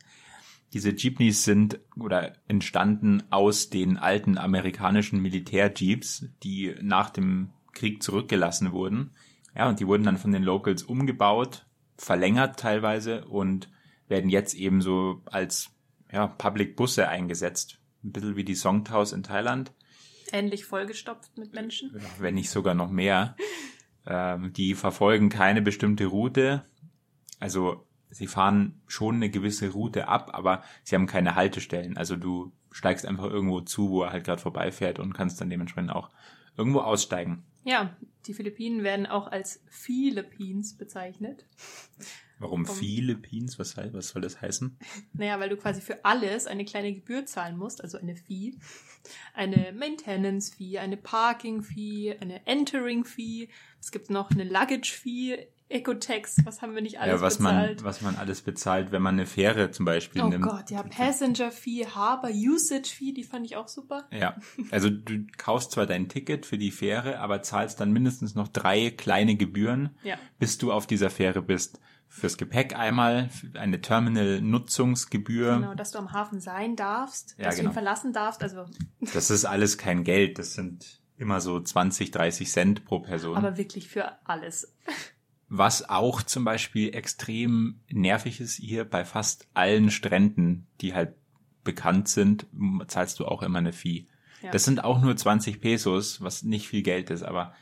Diese 0.72 0.90
Jeepneys 0.96 1.44
sind 1.44 1.78
oder 1.98 2.32
entstanden 2.48 3.22
aus 3.30 3.68
den 3.68 3.98
alten 3.98 4.38
amerikanischen 4.38 5.20
Militärjeeps, 5.20 6.26
die 6.42 6.74
nach 6.80 7.10
dem 7.10 7.50
Krieg 7.72 8.02
zurückgelassen 8.02 8.72
wurden. 8.72 9.10
Ja, 9.54 9.68
und 9.68 9.80
die 9.80 9.86
wurden 9.86 10.04
dann 10.04 10.16
von 10.16 10.32
den 10.32 10.42
Locals 10.42 10.82
umgebaut, 10.82 11.66
verlängert 11.98 12.58
teilweise 12.58 13.26
und 13.26 13.68
werden 14.08 14.30
jetzt 14.30 14.54
eben 14.54 14.80
so 14.80 15.20
als 15.26 15.70
ja, 16.10 16.26
Public 16.26 16.74
Busse 16.76 17.08
eingesetzt. 17.08 17.78
Ein 18.02 18.12
bisschen 18.12 18.36
wie 18.36 18.44
die 18.44 18.54
Songtaus 18.54 19.12
in 19.12 19.22
Thailand, 19.22 19.72
Ähnlich 20.32 20.64
vollgestopft 20.64 21.36
mit 21.38 21.52
Menschen. 21.52 21.94
Wenn 22.18 22.34
nicht 22.34 22.50
sogar 22.50 22.74
noch 22.74 22.90
mehr. 22.90 23.36
Ähm, 24.06 24.52
die 24.52 24.74
verfolgen 24.74 25.28
keine 25.28 25.62
bestimmte 25.62 26.06
Route. 26.06 26.64
Also 27.38 27.86
sie 28.10 28.26
fahren 28.26 28.80
schon 28.86 29.16
eine 29.16 29.30
gewisse 29.30 29.70
Route 29.70 30.08
ab, 30.08 30.30
aber 30.32 30.62
sie 30.82 30.94
haben 30.94 31.06
keine 31.06 31.34
Haltestellen. 31.34 31.96
Also 31.96 32.16
du 32.16 32.52
steigst 32.70 33.06
einfach 33.06 33.24
irgendwo 33.24 33.60
zu, 33.60 33.90
wo 33.90 34.02
er 34.02 34.12
halt 34.12 34.24
gerade 34.24 34.40
vorbeifährt 34.40 34.98
und 34.98 35.12
kannst 35.12 35.40
dann 35.40 35.50
dementsprechend 35.50 35.92
auch 35.92 36.10
irgendwo 36.56 36.80
aussteigen. 36.80 37.44
Ja, 37.64 37.96
die 38.26 38.34
Philippinen 38.34 38.82
werden 38.82 39.06
auch 39.06 39.28
als 39.28 39.62
Philippines 39.68 40.76
bezeichnet. 40.76 41.46
Warum? 42.42 42.66
Philippines? 42.66 43.58
Was, 43.58 43.76
was 43.76 44.08
soll 44.08 44.22
das 44.22 44.40
heißen? 44.40 44.76
Naja, 45.14 45.38
weil 45.40 45.48
du 45.48 45.56
quasi 45.56 45.80
für 45.80 46.04
alles 46.04 46.46
eine 46.46 46.64
kleine 46.64 46.92
Gebühr 46.94 47.26
zahlen 47.26 47.56
musst, 47.56 47.82
also 47.82 47.98
eine 47.98 48.16
Fee, 48.16 48.54
eine 49.34 49.72
Maintenance 49.72 50.54
Fee, 50.54 50.78
eine 50.78 50.96
Parking 50.96 51.62
Fee, 51.62 52.16
eine 52.20 52.46
Entering 52.46 53.04
Fee. 53.04 53.48
Es 53.80 53.90
gibt 53.90 54.10
noch 54.10 54.30
eine 54.30 54.44
Luggage 54.44 54.92
Fee, 54.92 55.48
Ecotex, 55.72 56.36
was 56.44 56.60
haben 56.60 56.74
wir 56.74 56.82
nicht 56.82 57.00
alles 57.00 57.20
ja, 57.20 57.20
was 57.26 57.38
bezahlt? 57.38 57.78
man, 57.78 57.84
was 57.84 58.02
man 58.02 58.16
alles 58.16 58.42
bezahlt, 58.42 58.92
wenn 58.92 59.00
man 59.02 59.14
eine 59.14 59.26
Fähre 59.26 59.70
zum 59.70 59.86
Beispiel 59.86 60.22
oh 60.22 60.28
nimmt. 60.28 60.44
Gott, 60.44 60.70
ja, 60.70 60.82
Passenger 60.82 61.50
Fee, 61.50 61.86
Harbor 61.86 62.30
Usage 62.30 62.90
Fee, 62.94 63.12
die 63.12 63.24
fand 63.24 63.46
ich 63.46 63.56
auch 63.56 63.68
super. 63.68 64.06
Ja, 64.12 64.36
also 64.70 64.90
du 64.90 65.26
kaufst 65.38 65.72
zwar 65.72 65.86
dein 65.86 66.08
Ticket 66.08 66.44
für 66.46 66.58
die 66.58 66.70
Fähre, 66.70 67.18
aber 67.20 67.42
zahlst 67.42 67.80
dann 67.80 67.92
mindestens 67.92 68.34
noch 68.34 68.48
drei 68.48 68.90
kleine 68.90 69.36
Gebühren, 69.36 69.96
Ja. 70.02 70.18
bis 70.38 70.58
du 70.58 70.72
auf 70.72 70.86
dieser 70.86 71.08
Fähre 71.10 71.40
bist. 71.42 71.80
Fürs 72.14 72.36
Gepäck 72.36 72.76
einmal, 72.76 73.30
eine 73.54 73.80
Terminal-Nutzungsgebühr. 73.80 75.56
Genau, 75.56 75.74
dass 75.74 75.92
du 75.92 75.98
am 75.98 76.12
Hafen 76.12 76.40
sein 76.40 76.76
darfst, 76.76 77.34
Ja, 77.38 77.44
dass 77.46 77.54
du 77.56 77.60
genau. 77.62 77.70
ihn 77.70 77.74
verlassen 77.74 78.12
darfst, 78.12 78.42
also 78.42 78.66
Das 79.14 79.30
ist 79.30 79.44
alles 79.44 79.78
kein 79.78 80.04
Geld, 80.04 80.38
das 80.38 80.52
sind 80.54 81.00
immer 81.16 81.40
so 81.40 81.58
20, 81.60 82.10
30 82.10 82.50
Cent 82.50 82.84
pro 82.84 83.00
Person. 83.00 83.36
aber 83.36 83.56
wirklich 83.56 83.88
für 83.88 84.12
alles. 84.26 84.74
Was 85.48 85.88
auch 85.88 86.22
zum 86.22 86.44
Beispiel 86.44 86.94
extrem 86.94 87.80
nervig 87.90 88.40
ist 88.40 88.56
hier 88.56 88.84
bei 88.84 89.04
fast 89.04 89.48
allen 89.54 89.90
Stränden, 89.90 90.66
die 90.80 90.94
halt 90.94 91.14
bekannt 91.64 92.08
sind, 92.08 92.46
zahlst 92.88 93.20
du 93.20 93.26
auch 93.26 93.42
immer 93.42 93.58
eine 93.58 93.72
Fee. 93.72 94.06
Ja. 94.42 94.50
Das 94.50 94.64
sind 94.64 94.82
auch 94.82 95.00
nur 95.00 95.16
20 95.16 95.60
Pesos, 95.60 96.20
was 96.20 96.42
nicht 96.42 96.68
viel 96.68 96.82
Geld 96.82 97.10
ist, 97.10 97.22
aber 97.22 97.54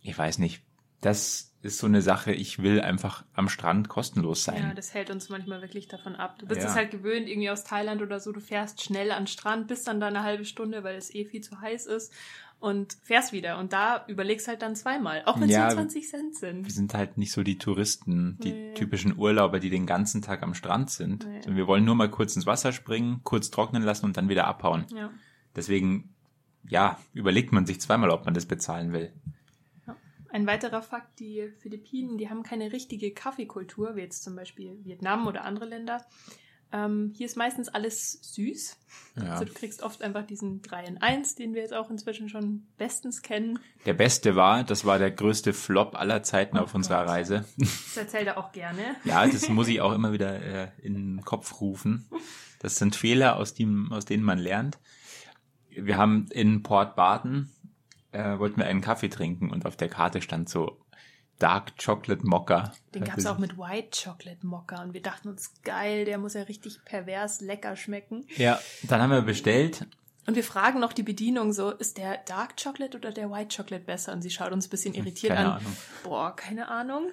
ich 0.00 0.16
weiß 0.16 0.38
nicht. 0.38 0.62
Das 1.00 1.51
ist 1.62 1.78
so 1.78 1.86
eine 1.86 2.02
Sache, 2.02 2.32
ich 2.32 2.62
will 2.62 2.80
einfach 2.80 3.24
am 3.34 3.48
Strand 3.48 3.88
kostenlos 3.88 4.44
sein. 4.44 4.62
Ja, 4.62 4.74
das 4.74 4.94
hält 4.94 5.10
uns 5.10 5.28
manchmal 5.28 5.62
wirklich 5.62 5.86
davon 5.88 6.16
ab. 6.16 6.38
Du 6.38 6.46
bist 6.46 6.60
Ja. 6.60 6.68
es 6.68 6.74
halt 6.74 6.90
gewöhnt, 6.90 7.28
irgendwie 7.28 7.50
aus 7.50 7.64
Thailand 7.64 8.02
oder 8.02 8.18
so, 8.20 8.32
du 8.32 8.40
fährst 8.40 8.82
schnell 8.82 9.12
an 9.12 9.22
den 9.22 9.26
Strand, 9.28 9.68
bist 9.68 9.86
dann 9.86 10.00
da 10.00 10.08
eine 10.08 10.22
halbe 10.24 10.44
Stunde, 10.44 10.82
weil 10.84 10.96
es 10.96 11.14
eh 11.14 11.24
viel 11.24 11.40
zu 11.40 11.60
heiß 11.60 11.86
ist 11.86 12.12
und 12.58 12.96
fährst 13.04 13.32
wieder. 13.32 13.58
Und 13.58 13.72
da 13.72 14.04
überlegst 14.08 14.48
halt 14.48 14.62
dann 14.62 14.74
zweimal, 14.74 15.22
auch 15.24 15.36
wenn 15.36 15.44
es 15.44 15.52
Ja, 15.52 15.66
nur 15.66 15.74
20 15.74 16.08
Cent 16.08 16.34
sind. 16.36 16.64
wir 16.64 16.72
sind 16.72 16.94
halt 16.94 17.16
nicht 17.16 17.32
so 17.32 17.42
die 17.44 17.58
Touristen, 17.58 18.38
die 18.42 18.52
Nee. 18.52 18.74
typischen 18.74 19.16
Urlauber, 19.16 19.60
die 19.60 19.70
den 19.70 19.86
ganzen 19.86 20.20
Tag 20.20 20.42
am 20.42 20.54
Strand 20.54 20.90
sind. 20.90 21.26
Nee. 21.26 21.40
Sondern 21.42 21.56
wir 21.56 21.66
wollen 21.68 21.84
nur 21.84 21.94
mal 21.94 22.10
kurz 22.10 22.34
ins 22.34 22.46
Wasser 22.46 22.72
springen, 22.72 23.20
kurz 23.22 23.50
trocknen 23.50 23.82
lassen 23.84 24.04
und 24.06 24.16
dann 24.16 24.28
wieder 24.28 24.46
abhauen. 24.48 24.84
Ja. 24.94 25.10
Deswegen, 25.54 26.12
ja, 26.68 26.98
überlegt 27.12 27.52
man 27.52 27.66
sich 27.66 27.80
zweimal, 27.80 28.10
ob 28.10 28.24
man 28.24 28.34
das 28.34 28.46
bezahlen 28.46 28.92
will. 28.92 29.12
Ein 30.32 30.46
weiterer 30.46 30.80
Fakt, 30.80 31.20
die 31.20 31.52
Philippinen, 31.58 32.16
die 32.16 32.30
haben 32.30 32.42
keine 32.42 32.72
richtige 32.72 33.12
Kaffeekultur, 33.12 33.96
wie 33.96 34.00
jetzt 34.00 34.24
zum 34.24 34.34
Beispiel 34.34 34.78
Vietnam 34.82 35.26
oder 35.26 35.44
andere 35.44 35.66
Länder. 35.66 36.04
Ähm, 36.72 37.12
hier 37.14 37.26
ist 37.26 37.36
meistens 37.36 37.68
alles 37.68 38.18
süß. 38.22 38.78
Ja. 39.16 39.32
Also 39.32 39.44
du 39.44 39.52
kriegst 39.52 39.82
oft 39.82 40.00
einfach 40.00 40.26
diesen 40.26 40.62
3 40.62 40.84
in 40.84 41.02
1, 41.02 41.34
den 41.34 41.52
wir 41.52 41.60
jetzt 41.60 41.74
auch 41.74 41.90
inzwischen 41.90 42.30
schon 42.30 42.66
bestens 42.78 43.20
kennen. 43.20 43.58
Der 43.84 43.92
beste 43.92 44.34
war, 44.34 44.64
das 44.64 44.86
war 44.86 44.98
der 44.98 45.10
größte 45.10 45.52
Flop 45.52 45.94
aller 45.94 46.22
Zeiten 46.22 46.56
Oh 46.56 46.62
auf 46.62 46.74
unserer 46.74 47.00
Gott. 47.00 47.10
Reise. 47.10 47.44
Das 47.58 47.96
erzählt 47.98 48.26
er 48.28 48.38
auch 48.38 48.52
gerne. 48.52 48.96
Ja, 49.04 49.26
das 49.26 49.50
muss 49.50 49.68
ich 49.68 49.82
auch 49.82 49.92
immer 49.92 50.12
wieder 50.12 50.40
äh, 50.40 50.68
in 50.80 50.94
den 50.94 51.24
Kopf 51.26 51.60
rufen. 51.60 52.06
Das 52.58 52.76
sind 52.76 52.96
Fehler, 52.96 53.36
aus, 53.36 53.52
dem, 53.52 53.92
aus 53.92 54.06
denen 54.06 54.22
man 54.24 54.38
lernt. 54.38 54.78
Wir 55.68 55.98
haben 55.98 56.26
in 56.30 56.62
Port 56.62 56.96
Barton, 56.96 57.50
äh, 58.12 58.38
wollten 58.38 58.58
wir 58.58 58.66
einen 58.66 58.80
Kaffee 58.80 59.08
trinken 59.08 59.50
und 59.50 59.66
auf 59.66 59.76
der 59.76 59.88
Karte 59.88 60.22
stand 60.22 60.48
so 60.48 60.78
Dark 61.38 61.72
Chocolate 61.82 62.24
Mocha. 62.24 62.72
Den 62.94 63.04
gab 63.04 63.18
es 63.18 63.26
auch 63.26 63.38
mit 63.38 63.58
White 63.58 64.00
Chocolate 64.04 64.46
Mocha 64.46 64.82
und 64.82 64.94
wir 64.94 65.02
dachten 65.02 65.28
uns, 65.28 65.52
geil, 65.64 66.04
der 66.04 66.18
muss 66.18 66.34
ja 66.34 66.42
richtig 66.42 66.84
pervers 66.84 67.40
lecker 67.40 67.74
schmecken. 67.74 68.24
Ja, 68.36 68.60
dann 68.84 69.00
haben 69.00 69.10
wir 69.10 69.22
bestellt. 69.22 69.86
Und 70.24 70.36
wir 70.36 70.44
fragen 70.44 70.78
noch 70.78 70.92
die 70.92 71.02
Bedienung 71.02 71.52
so, 71.52 71.70
ist 71.70 71.98
der 71.98 72.18
Dark 72.18 72.62
Chocolate 72.62 72.96
oder 72.96 73.10
der 73.10 73.28
White 73.30 73.56
Chocolate 73.56 73.84
besser? 73.84 74.12
Und 74.12 74.22
sie 74.22 74.30
schaut 74.30 74.52
uns 74.52 74.68
ein 74.68 74.70
bisschen 74.70 74.94
irritiert 74.94 75.34
Keine 75.34 75.54
an. 75.54 75.60
Ahnung. 75.60 75.76
Boah, 76.04 76.36
keine 76.36 76.68
Ahnung. 76.68 77.10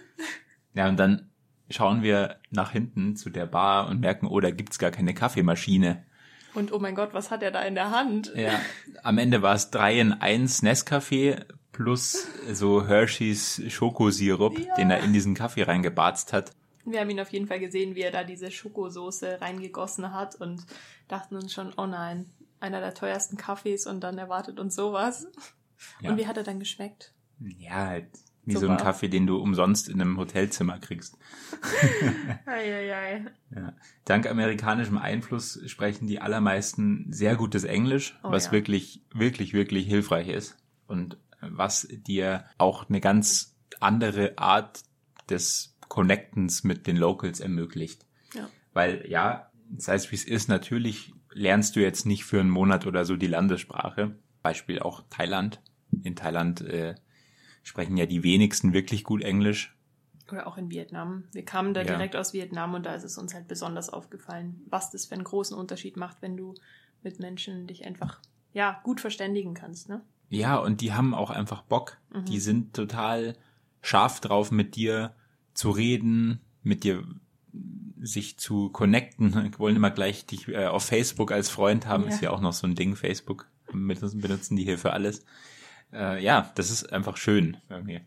Ja, 0.75 0.87
und 0.87 0.97
dann 0.97 1.31
schauen 1.71 2.03
wir 2.03 2.39
nach 2.51 2.71
hinten 2.71 3.15
zu 3.15 3.31
der 3.31 3.47
Bar 3.47 3.87
und 3.89 3.99
merken, 3.99 4.27
oh, 4.27 4.39
da 4.39 4.51
gibt's 4.51 4.77
gar 4.77 4.91
keine 4.91 5.15
Kaffeemaschine. 5.15 6.05
Und 6.53 6.71
oh 6.73 6.79
mein 6.79 6.95
Gott, 6.95 7.13
was 7.13 7.31
hat 7.31 7.43
er 7.43 7.51
da 7.51 7.61
in 7.63 7.75
der 7.75 7.91
Hand? 7.91 8.33
Ja, 8.35 8.59
am 9.03 9.17
Ende 9.17 9.41
war 9.41 9.55
es 9.55 9.69
3 9.71 9.99
in 9.99 10.13
1 10.13 10.63
Nescafé 10.63 11.45
plus 11.71 12.27
so 12.51 12.85
Hershey's 12.87 13.61
Schokosirup, 13.69 14.57
Ja. 14.59 14.75
den 14.75 14.89
er 14.91 15.01
in 15.03 15.13
diesen 15.13 15.35
Kaffee 15.35 15.63
reingebarzt 15.63 16.33
hat. 16.33 16.51
Wir 16.85 17.01
haben 17.01 17.09
ihn 17.09 17.19
auf 17.19 17.31
jeden 17.31 17.47
Fall 17.47 17.59
gesehen, 17.59 17.95
wie 17.95 18.01
er 18.01 18.11
da 18.11 18.23
diese 18.23 18.49
Schokosoße 18.51 19.39
reingegossen 19.41 20.13
hat 20.13 20.35
und 20.35 20.65
dachten 21.07 21.35
uns 21.35 21.53
schon, 21.53 21.71
oh 21.77 21.85
nein, 21.85 22.25
einer 22.59 22.79
der 22.79 22.93
teuersten 22.93 23.37
Kaffees 23.37 23.85
und 23.85 24.01
dann 24.01 24.17
erwartet 24.17 24.59
uns 24.59 24.75
sowas. 24.75 25.27
Ja. 26.01 26.09
Und 26.11 26.17
wie 26.17 26.27
hat 26.27 26.35
er 26.37 26.43
dann 26.43 26.59
geschmeckt? 26.59 27.13
Ja, 27.39 27.85
halt 27.87 28.07
wie 28.49 28.53
so 28.53 28.61
Super. 28.61 28.73
ein 28.73 28.77
Kaffee, 28.77 29.07
den 29.07 29.27
du 29.27 29.37
umsonst 29.37 29.89
in 29.89 30.01
einem 30.01 30.17
Hotelzimmer 30.17 30.79
kriegst. 30.79 31.17
Eieiei. 32.45 33.25
Ja. 33.55 33.73
Dank 34.05 34.27
amerikanischem 34.27 34.97
Einfluss 34.97 35.59
sprechen 35.67 36.07
die 36.07 36.19
allermeisten 36.19 37.07
sehr 37.11 37.35
gutes 37.35 37.63
Englisch, 37.63 38.19
Oh 38.23 38.31
was 38.31 38.47
ja. 38.47 38.51
wirklich, 38.51 39.03
wirklich, 39.13 39.53
wirklich 39.53 39.87
hilfreich 39.87 40.27
ist. 40.29 40.57
Und 40.87 41.17
was 41.41 41.87
dir 41.91 42.45
auch 42.57 42.89
eine 42.89 42.99
ganz 42.99 43.55
andere 43.79 44.37
Art 44.37 44.81
des 45.29 45.77
Connectens 45.87 46.63
mit 46.63 46.87
den 46.87 46.97
Locals 46.97 47.39
ermöglicht. 47.39 48.05
Ja. 48.33 48.49
Weil 48.73 49.05
ja, 49.07 49.51
sei 49.77 49.95
es 49.95 50.11
wie 50.11 50.15
es 50.15 50.25
ist, 50.25 50.49
natürlich 50.49 51.13
lernst 51.31 51.75
du 51.75 51.81
jetzt 51.81 52.05
nicht 52.05 52.25
für 52.25 52.39
einen 52.39 52.49
Monat 52.49 52.87
oder 52.87 53.05
so 53.05 53.15
die 53.15 53.27
Landessprache. 53.27 54.15
Beispiel 54.41 54.79
auch 54.79 55.03
Thailand. 55.09 55.61
In 56.03 56.15
Thailand 56.15 56.61
äh, 56.61 56.95
sprechen 57.63 57.97
ja 57.97 58.05
die 58.05 58.23
wenigsten 58.23 58.73
wirklich 58.73 59.03
gut 59.03 59.21
Englisch. 59.21 59.75
Oder 60.31 60.45
auch 60.47 60.57
in 60.57 60.69
Vietnam. 60.69 61.23
Wir 61.31 61.43
kamen 61.43 61.73
da 61.73 61.81
Ja. 61.81 61.87
direkt 61.87 62.15
aus 62.15 62.33
Vietnam 62.33 62.73
und 62.75 62.85
da 62.85 62.93
ist 62.93 63.03
es 63.03 63.17
uns 63.17 63.33
halt 63.33 63.47
besonders 63.47 63.89
aufgefallen, 63.89 64.61
was 64.69 64.91
das 64.91 65.05
für 65.05 65.15
einen 65.15 65.23
großen 65.23 65.57
Unterschied 65.57 65.97
macht, 65.97 66.21
wenn 66.21 66.37
du 66.37 66.53
mit 67.01 67.19
Menschen 67.19 67.65
dich 67.65 67.85
einfach, 67.85 68.19
ja, 68.53 68.79
gut 68.83 69.01
verständigen 69.01 69.53
kannst, 69.53 69.89
ne? 69.89 70.01
Ja, 70.29 70.57
und 70.57 70.81
die 70.81 70.93
haben 70.93 71.15
auch 71.15 71.31
einfach 71.31 71.63
Bock. 71.63 71.97
Mhm. 72.13 72.25
Die 72.25 72.39
sind 72.39 72.75
total 72.75 73.35
scharf 73.81 74.19
drauf, 74.19 74.51
mit 74.51 74.75
dir 74.75 75.15
zu 75.55 75.71
reden, 75.71 76.39
mit 76.61 76.83
dir 76.83 77.03
sich 77.99 78.37
zu 78.37 78.69
connecten. 78.69 79.33
wollen 79.57 79.75
immer 79.75 79.89
gleich 79.91 80.25
dich 80.27 80.47
äh, 80.47 80.67
auf 80.67 80.85
Facebook 80.85 81.31
als 81.31 81.49
Freund 81.49 81.87
haben. 81.87 82.03
Ja. 82.03 82.09
Ist 82.09 82.21
ja 82.21 82.29
auch 82.29 82.41
noch 82.41 82.53
so 82.53 82.67
ein 82.67 82.75
Ding. 82.75 82.95
Facebook 82.95 83.47
benutzen, 83.71 84.21
benutzen 84.21 84.55
die 84.55 84.63
hier 84.63 84.77
für 84.77 84.93
alles. 84.93 85.25
Äh, 85.93 86.23
ja, 86.23 86.51
das 86.55 86.69
ist 86.71 86.91
einfach 86.91 87.17
schön 87.17 87.57
irgendwie. 87.69 88.01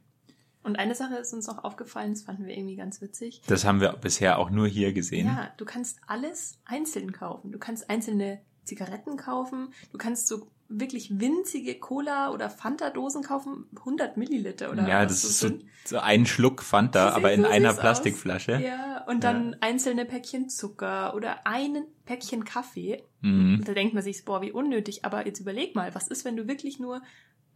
Und 0.62 0.78
eine 0.78 0.94
Sache 0.94 1.16
ist 1.16 1.32
uns 1.32 1.48
auch 1.48 1.64
aufgefallen, 1.64 2.12
das 2.12 2.22
fanden 2.22 2.46
wir 2.46 2.56
irgendwie 2.56 2.76
ganz 2.76 3.00
witzig. 3.00 3.42
Das 3.48 3.64
haben 3.64 3.80
wir 3.80 3.92
bisher 3.94 4.38
auch 4.38 4.50
nur 4.50 4.68
hier 4.68 4.92
gesehen. 4.92 5.26
Ja, 5.26 5.50
du 5.56 5.64
kannst 5.64 5.98
alles 6.06 6.58
einzeln 6.64 7.12
kaufen. 7.12 7.50
Du 7.50 7.58
kannst 7.58 7.90
einzelne 7.90 8.40
Zigaretten 8.64 9.16
kaufen. 9.16 9.72
Du 9.90 9.98
kannst 9.98 10.28
so 10.28 10.46
wirklich 10.68 11.20
winzige 11.20 11.78
Cola- 11.78 12.30
oder 12.30 12.48
Fanta-Dosen 12.48 13.22
kaufen. 13.22 13.66
100 13.76 14.16
Milliliter 14.16 14.70
oder 14.70 14.88
ja, 14.88 15.04
das 15.04 15.24
ist 15.24 15.40
so, 15.40 15.50
so 15.84 15.98
ein 15.98 16.26
Schluck 16.26 16.62
Fanta, 16.62 17.10
aber 17.10 17.32
in 17.32 17.44
einer 17.44 17.70
süß 17.70 17.78
aus. 17.78 17.80
Plastikflasche. 17.80 18.60
Ja, 18.64 19.04
und 19.06 19.24
dann 19.24 19.56
einzelne 19.60 20.04
Päckchen 20.04 20.48
Zucker 20.48 21.14
oder 21.14 21.46
ein 21.46 21.84
Päckchen 22.04 22.44
Kaffee. 22.44 23.02
Mhm. 23.20 23.56
Und 23.58 23.68
da 23.68 23.74
denkt 23.74 23.94
man 23.94 24.02
sich, 24.02 24.24
boah, 24.24 24.40
wie 24.42 24.52
unnötig. 24.52 25.04
Aber 25.04 25.26
jetzt 25.26 25.40
überleg 25.40 25.74
mal, 25.74 25.94
was 25.94 26.08
ist, 26.08 26.24
wenn 26.24 26.36
du 26.36 26.46
wirklich 26.46 26.78
nur 26.78 27.02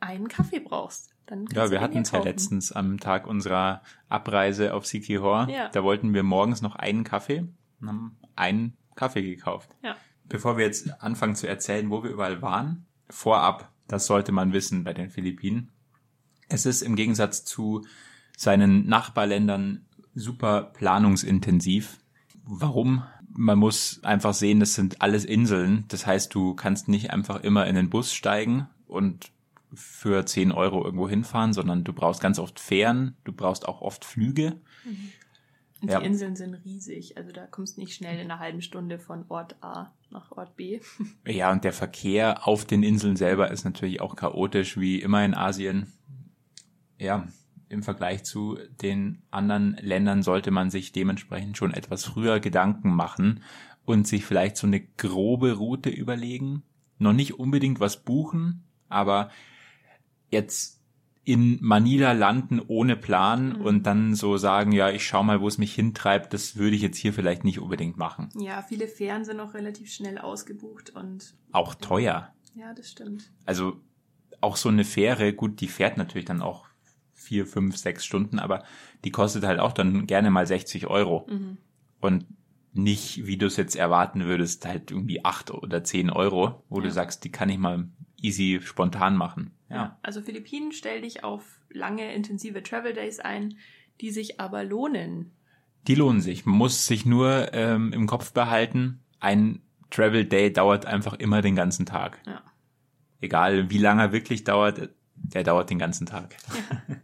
einen 0.00 0.28
Kaffee 0.28 0.60
brauchst? 0.60 1.10
Dann 1.26 1.46
Ja, 1.52 1.70
wir 1.70 1.80
hatten 1.80 1.98
es 1.98 2.12
ja 2.12 2.20
letztens 2.20 2.72
am 2.72 3.00
Tag 3.00 3.26
unserer 3.26 3.82
Abreise 4.08 4.74
auf 4.74 4.86
Sikihor. 4.86 5.48
Ja. 5.50 5.68
Da 5.68 5.82
wollten 5.82 6.14
wir 6.14 6.22
morgens 6.22 6.62
noch 6.62 6.76
einen 6.76 7.04
Kaffee 7.04 7.46
und 7.80 7.88
haben 7.88 8.16
einen 8.36 8.76
Kaffee 8.94 9.22
gekauft. 9.22 9.70
Ja. 9.82 9.96
Bevor 10.28 10.56
wir 10.56 10.64
jetzt 10.64 11.02
anfangen 11.02 11.36
zu 11.36 11.48
erzählen, 11.48 11.90
wo 11.90 12.02
wir 12.02 12.10
überall 12.10 12.42
waren, 12.42 12.86
vorab, 13.08 13.72
das 13.88 14.06
sollte 14.06 14.32
man 14.32 14.52
wissen 14.52 14.84
bei 14.84 14.92
den 14.92 15.10
Philippinen. 15.10 15.70
Es 16.48 16.66
ist 16.66 16.82
im 16.82 16.96
Gegensatz 16.96 17.44
zu 17.44 17.84
seinen 18.36 18.86
Nachbarländern 18.86 19.86
super 20.14 20.62
planungsintensiv. 20.62 21.98
Warum? 22.44 23.02
Man 23.28 23.58
muss 23.58 24.00
einfach 24.02 24.34
sehen, 24.34 24.60
das 24.60 24.74
sind 24.74 25.02
alles 25.02 25.24
Inseln. 25.24 25.84
Das 25.88 26.06
heißt, 26.06 26.34
du 26.34 26.54
kannst 26.54 26.88
nicht 26.88 27.10
einfach 27.10 27.42
immer 27.42 27.66
in 27.66 27.74
den 27.74 27.90
Bus 27.90 28.12
steigen 28.12 28.68
und 28.86 29.30
für 29.76 30.26
10 30.26 30.52
Euro 30.52 30.84
irgendwo 30.84 31.08
hinfahren, 31.08 31.52
sondern 31.52 31.84
du 31.84 31.92
brauchst 31.92 32.20
ganz 32.20 32.38
oft 32.38 32.58
Fähren, 32.60 33.16
du 33.24 33.32
brauchst 33.32 33.68
auch 33.68 33.80
oft 33.80 34.04
Flüge. 34.04 34.60
Und 35.82 35.90
Ja. 35.90 36.00
die 36.00 36.06
Inseln 36.06 36.36
sind 36.36 36.54
riesig. 36.54 37.16
Also 37.16 37.32
da 37.32 37.46
kommst 37.46 37.76
du 37.76 37.82
nicht 37.82 37.94
schnell 37.94 38.18
in 38.18 38.30
einer 38.30 38.40
halben 38.40 38.62
Stunde 38.62 38.98
von 38.98 39.24
Ort 39.28 39.56
A 39.62 39.92
nach 40.10 40.32
Ort 40.32 40.56
B. 40.56 40.80
Ja, 41.26 41.52
und 41.52 41.64
der 41.64 41.72
Verkehr 41.72 42.46
auf 42.46 42.64
den 42.64 42.82
Inseln 42.82 43.16
selber 43.16 43.50
ist 43.50 43.64
natürlich 43.64 44.00
auch 44.00 44.16
chaotisch, 44.16 44.78
wie 44.78 45.00
immer 45.00 45.24
in 45.24 45.34
Asien. 45.34 45.92
Ja, 46.98 47.28
im 47.68 47.82
Vergleich 47.82 48.24
zu 48.24 48.58
den 48.80 49.22
anderen 49.30 49.76
Ländern 49.80 50.22
sollte 50.22 50.50
man 50.50 50.70
sich 50.70 50.92
dementsprechend 50.92 51.56
schon 51.58 51.74
etwas 51.74 52.04
früher 52.04 52.40
Gedanken 52.40 52.94
machen 52.94 53.42
und 53.84 54.06
sich 54.06 54.24
vielleicht 54.24 54.56
so 54.56 54.66
eine 54.66 54.80
grobe 54.80 55.52
Route 55.54 55.90
überlegen. 55.90 56.62
Noch 56.98 57.12
nicht 57.12 57.38
unbedingt 57.38 57.80
was 57.80 58.02
buchen, 58.02 58.64
aber 58.88 59.30
jetzt 60.30 60.80
in 61.24 61.58
Manila 61.60 62.12
landen 62.12 62.60
ohne 62.68 62.94
Plan 62.96 63.54
Mhm. 63.54 63.60
und 63.62 63.82
dann 63.84 64.14
so 64.14 64.36
sagen, 64.36 64.70
ja, 64.70 64.90
ich 64.90 65.04
schau 65.06 65.22
mal, 65.24 65.40
wo 65.40 65.48
es 65.48 65.58
mich 65.58 65.74
hintreibt, 65.74 66.32
das 66.32 66.56
würde 66.56 66.76
ich 66.76 66.82
jetzt 66.82 66.98
hier 66.98 67.12
vielleicht 67.12 67.42
nicht 67.42 67.58
unbedingt 67.58 67.96
machen. 67.96 68.28
Ja, 68.38 68.62
viele 68.62 68.86
Fähren 68.86 69.24
sind 69.24 69.40
auch 69.40 69.54
relativ 69.54 69.92
schnell 69.92 70.18
ausgebucht 70.18 70.90
und 70.90 71.34
Auch 71.50 71.74
teuer. 71.74 72.32
ja, 72.54 72.72
das 72.74 72.90
stimmt. 72.90 73.32
also 73.44 73.80
auch 74.40 74.56
so 74.56 74.68
eine 74.68 74.84
Fähre, 74.84 75.32
gut, 75.32 75.60
die 75.60 75.66
fährt 75.68 75.96
natürlich 75.96 76.26
dann 76.26 76.42
auch 76.42 76.66
vier, 77.12 77.44
fünf, 77.46 77.76
sechs 77.76 78.04
Stunden, 78.04 78.38
aber 78.38 78.62
die 79.04 79.10
kostet 79.10 79.42
halt 79.44 79.58
auch 79.58 79.72
dann 79.72 80.06
gerne 80.06 80.30
mal 80.30 80.46
60 80.46 80.86
Euro. 80.86 81.26
Mhm. 81.28 81.56
Und 82.00 82.26
nicht, 82.72 83.26
wie 83.26 83.36
du 83.38 83.46
es 83.46 83.56
jetzt 83.56 83.74
erwarten 83.74 84.26
würdest, 84.26 84.64
halt 84.66 84.90
irgendwie 84.92 85.24
acht 85.24 85.50
oder 85.50 85.82
zehn 85.82 86.10
Euro, 86.10 86.62
wo 86.68 86.80
du 86.80 86.86
Ja. 86.86 86.92
sagst, 86.92 87.24
die 87.24 87.32
kann 87.32 87.48
ich 87.48 87.58
mal 87.58 87.88
easy 88.20 88.60
spontan 88.62 89.16
machen. 89.16 89.52
Ja. 89.76 89.98
Also 90.02 90.20
Philippinen 90.20 90.72
stell 90.72 91.02
dich 91.02 91.24
auf 91.24 91.60
lange, 91.70 92.12
intensive 92.14 92.62
Travel 92.62 92.92
Days 92.92 93.20
ein. 93.20 93.58
die 94.00 94.10
sich 94.10 94.40
aber 94.40 94.62
lohnen. 94.62 95.32
Die 95.86 95.94
lohnen 95.94 96.20
sich. 96.20 96.44
Man 96.44 96.56
muss 96.56 96.86
sich 96.86 97.06
nur 97.06 97.54
ähm, 97.54 97.92
im 97.92 98.06
Kopf 98.06 98.32
behalten, 98.32 99.00
ein 99.20 99.62
Travel 99.90 100.24
Day 100.24 100.52
dauert 100.52 100.84
einfach 100.84 101.14
immer 101.14 101.42
den 101.42 101.54
ganzen 101.54 101.86
Tag. 101.86 102.20
Ja. 102.26 102.42
Egal 103.20 103.70
wie 103.70 103.78
lange 103.78 104.02
er 104.02 104.12
wirklich 104.12 104.44
dauert, 104.44 104.90
der 105.14 105.44
dauert 105.44 105.70
den 105.70 105.78
ganzen 105.78 106.06
Tag. 106.06 106.36
Ja. 106.46 106.96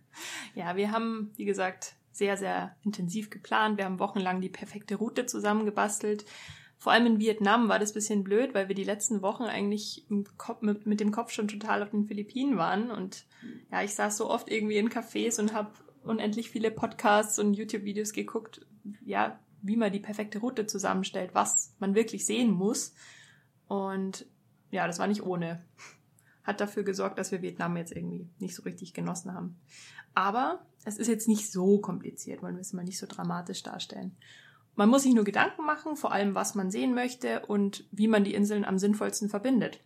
ja, 0.54 0.76
wir 0.76 0.90
haben, 0.92 1.30
wie 1.36 1.44
gesagt, 1.44 1.94
sehr, 2.10 2.36
sehr 2.36 2.76
intensiv 2.82 3.30
geplant. 3.30 3.78
Wir 3.78 3.86
haben 3.86 3.98
wochenlang 3.98 4.40
die 4.40 4.50
perfekte 4.50 4.96
Route 4.96 5.26
zusammengebastelt. 5.26 6.24
Vor 6.82 6.90
allem 6.90 7.06
in 7.06 7.20
Vietnam 7.20 7.68
war 7.68 7.78
das 7.78 7.92
bisschen 7.92 8.24
blöd, 8.24 8.54
weil 8.54 8.66
wir 8.66 8.74
die 8.74 8.82
letzten 8.82 9.22
Wochen 9.22 9.44
eigentlich 9.44 10.04
Kopf, 10.36 10.62
mit, 10.62 10.84
mit, 10.84 10.98
dem 10.98 11.12
Kopf 11.12 11.30
schon 11.30 11.46
total 11.46 11.80
auf 11.80 11.90
den 11.90 12.08
Philippinen 12.08 12.56
waren. 12.56 12.90
Und 12.90 13.24
ja, 13.70 13.84
ich 13.84 13.94
saß 13.94 14.16
so 14.16 14.28
oft 14.28 14.50
irgendwie 14.50 14.78
in 14.78 14.90
Cafés 14.90 15.38
und 15.38 15.54
habe 15.54 15.70
unendlich 16.02 16.50
viele 16.50 16.72
Podcasts 16.72 17.38
und 17.38 17.54
YouTube-Videos 17.54 18.12
geguckt, 18.12 18.66
ja, 19.04 19.38
wie 19.62 19.76
man 19.76 19.92
die 19.92 20.00
perfekte 20.00 20.40
Route 20.40 20.66
zusammenstellt, 20.66 21.36
was 21.36 21.72
man 21.78 21.94
wirklich 21.94 22.26
sehen 22.26 22.50
muss. 22.50 22.94
Und 23.68 24.26
ja, 24.72 24.88
das 24.88 24.98
war 24.98 25.06
nicht 25.06 25.22
ohne. 25.22 25.64
Hat 26.42 26.60
dafür 26.60 26.82
gesorgt, 26.82 27.16
dass 27.16 27.30
wir 27.30 27.42
Vietnam 27.42 27.76
jetzt 27.76 27.92
irgendwie 27.92 28.28
nicht 28.40 28.56
so 28.56 28.64
richtig 28.64 28.92
genossen 28.92 29.34
haben. 29.34 29.56
Aber 30.14 30.66
es 30.84 30.98
ist 30.98 31.06
jetzt 31.06 31.28
nicht 31.28 31.52
so 31.52 31.78
kompliziert, 31.78 32.42
wollen 32.42 32.56
wir 32.56 32.62
es 32.62 32.72
mal 32.72 32.82
nicht 32.82 32.98
so 32.98 33.06
dramatisch 33.06 33.62
darstellen. 33.62 34.16
Man 34.74 34.88
muss 34.88 35.02
sich 35.02 35.14
nur 35.14 35.24
Gedanken 35.24 35.66
machen, 35.66 35.96
vor 35.96 36.12
allem 36.12 36.34
was 36.34 36.54
man 36.54 36.70
sehen 36.70 36.94
möchte 36.94 37.44
und 37.46 37.84
wie 37.90 38.08
man 38.08 38.24
die 38.24 38.34
Inseln 38.34 38.64
am 38.64 38.78
sinnvollsten 38.78 39.28
verbindet. 39.28 39.80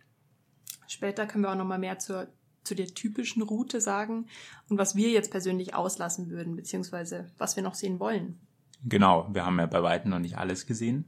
Später 0.87 1.27
können 1.27 1.43
wir 1.43 1.51
auch 1.51 1.57
noch 1.57 1.65
mal 1.65 1.79
mehr 1.79 1.99
zur, 1.99 2.27
zu 2.63 2.73
der 2.73 2.87
typischen 2.87 3.41
Route 3.41 3.81
sagen 3.81 4.27
und 4.69 4.77
was 4.77 4.95
wir 4.95 5.09
jetzt 5.09 5.31
persönlich 5.31 5.73
auslassen 5.75 6.29
würden, 6.29 6.55
beziehungsweise 6.55 7.31
was 7.37 7.55
wir 7.55 7.63
noch 7.63 7.75
sehen 7.75 7.99
wollen. 7.99 8.39
Genau, 8.85 9.27
wir 9.33 9.45
haben 9.45 9.59
ja 9.59 9.65
bei 9.65 9.83
weitem 9.83 10.11
noch 10.11 10.19
nicht 10.19 10.37
alles 10.37 10.65
gesehen. 10.65 11.05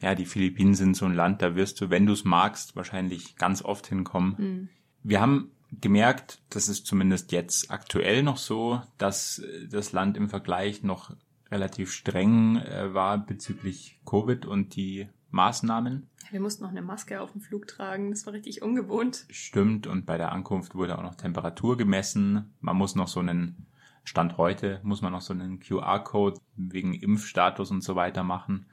Ja, 0.00 0.14
die 0.14 0.26
Philippinen 0.26 0.74
sind 0.74 0.96
so 0.96 1.06
ein 1.06 1.14
Land, 1.14 1.40
da 1.40 1.54
wirst 1.54 1.80
du, 1.80 1.88
wenn 1.88 2.06
du 2.06 2.12
es 2.12 2.24
magst, 2.24 2.76
wahrscheinlich 2.76 3.36
ganz 3.36 3.62
oft 3.62 3.86
hinkommen. 3.86 4.34
Mhm. 4.36 4.68
Wir 5.04 5.20
haben 5.20 5.52
gemerkt, 5.80 6.42
das 6.50 6.68
ist 6.68 6.86
zumindest 6.86 7.32
jetzt 7.32 7.70
aktuell 7.70 8.22
noch 8.22 8.36
so, 8.36 8.82
dass 8.98 9.40
das 9.70 9.92
Land 9.92 10.16
im 10.16 10.28
Vergleich 10.28 10.82
noch 10.82 11.14
relativ 11.52 11.92
streng 11.92 12.56
äh, 12.56 12.92
war 12.92 13.18
bezüglich 13.18 14.00
Covid 14.04 14.46
und 14.46 14.74
die 14.74 15.08
Maßnahmen. 15.30 16.08
Wir 16.30 16.40
mussten 16.40 16.62
noch 16.62 16.70
eine 16.70 16.82
Maske 16.82 17.20
auf 17.20 17.32
dem 17.32 17.40
Flug 17.40 17.66
tragen, 17.66 18.10
das 18.10 18.26
war 18.26 18.32
richtig 18.32 18.62
ungewohnt. 18.62 19.26
Stimmt, 19.30 19.86
und 19.86 20.06
bei 20.06 20.18
der 20.18 20.32
Ankunft 20.32 20.74
wurde 20.74 20.98
auch 20.98 21.02
noch 21.02 21.14
Temperatur 21.14 21.76
gemessen. 21.76 22.54
Man 22.60 22.76
muss 22.76 22.94
noch 22.94 23.08
so 23.08 23.20
einen 23.20 23.66
Stand 24.04 24.36
heute, 24.36 24.80
muss 24.82 25.02
man 25.02 25.12
noch 25.12 25.20
so 25.20 25.32
einen 25.32 25.60
QR-Code 25.60 26.40
wegen 26.56 26.94
Impfstatus 26.94 27.70
und 27.70 27.82
so 27.82 27.94
weiter 27.94 28.24
machen. 28.24 28.66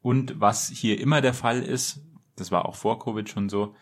Und 0.00 0.40
was 0.40 0.68
hier 0.68 1.00
immer 1.00 1.20
der 1.20 1.34
Fall 1.34 1.62
ist, 1.62 2.04
das 2.36 2.52
war 2.52 2.66
auch 2.66 2.76
vor 2.76 2.98
Covid 2.98 3.28
schon 3.28 3.48
so, 3.48 3.74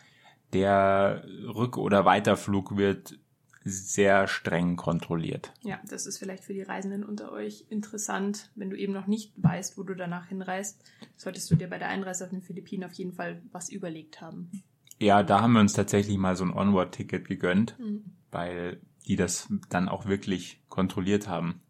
der 0.53 1.25
Rück- 1.47 1.77
oder 1.77 2.05
Weiterflug 2.05 2.77
wird 2.77 3.19
sehr 3.67 4.27
streng 4.27 4.75
kontrolliert. 4.75 5.51
Ja, 5.63 5.79
das 5.89 6.05
ist 6.05 6.19
vielleicht 6.19 6.43
für 6.43 6.53
die 6.53 6.61
Reisenden 6.61 7.03
unter 7.03 7.31
euch 7.31 7.65
interessant. 7.69 8.51
Wenn 8.53 8.69
du 8.69 8.77
eben 8.77 8.93
noch 8.93 9.07
nicht 9.07 9.33
weißt, 9.37 9.77
wo 9.77 9.83
du 9.83 9.95
danach 9.95 10.27
hinreist, 10.27 10.83
solltest 11.15 11.49
du 11.49 11.55
dir 11.55 11.67
bei 11.67 11.79
der 11.79 11.89
Einreise 11.89 12.25
auf 12.25 12.29
den 12.29 12.43
Philippinen 12.43 12.83
auf 12.83 12.93
jeden 12.93 13.13
Fall 13.13 13.41
was 13.51 13.69
überlegt 13.69 14.21
haben. 14.21 14.51
Ja, 14.99 15.23
da 15.23 15.41
haben 15.41 15.53
wir 15.53 15.61
uns 15.61 15.73
tatsächlich 15.73 16.17
mal 16.17 16.35
so 16.35 16.45
ein 16.45 16.53
Onward-Ticket 16.53 17.27
gegönnt, 17.27 17.77
mhm. 17.79 18.05
weil 18.31 18.79
die 19.07 19.15
das 19.15 19.51
dann 19.69 19.89
auch 19.89 20.05
wirklich 20.05 20.61
kontrolliert 20.69 21.27
haben. 21.27 21.61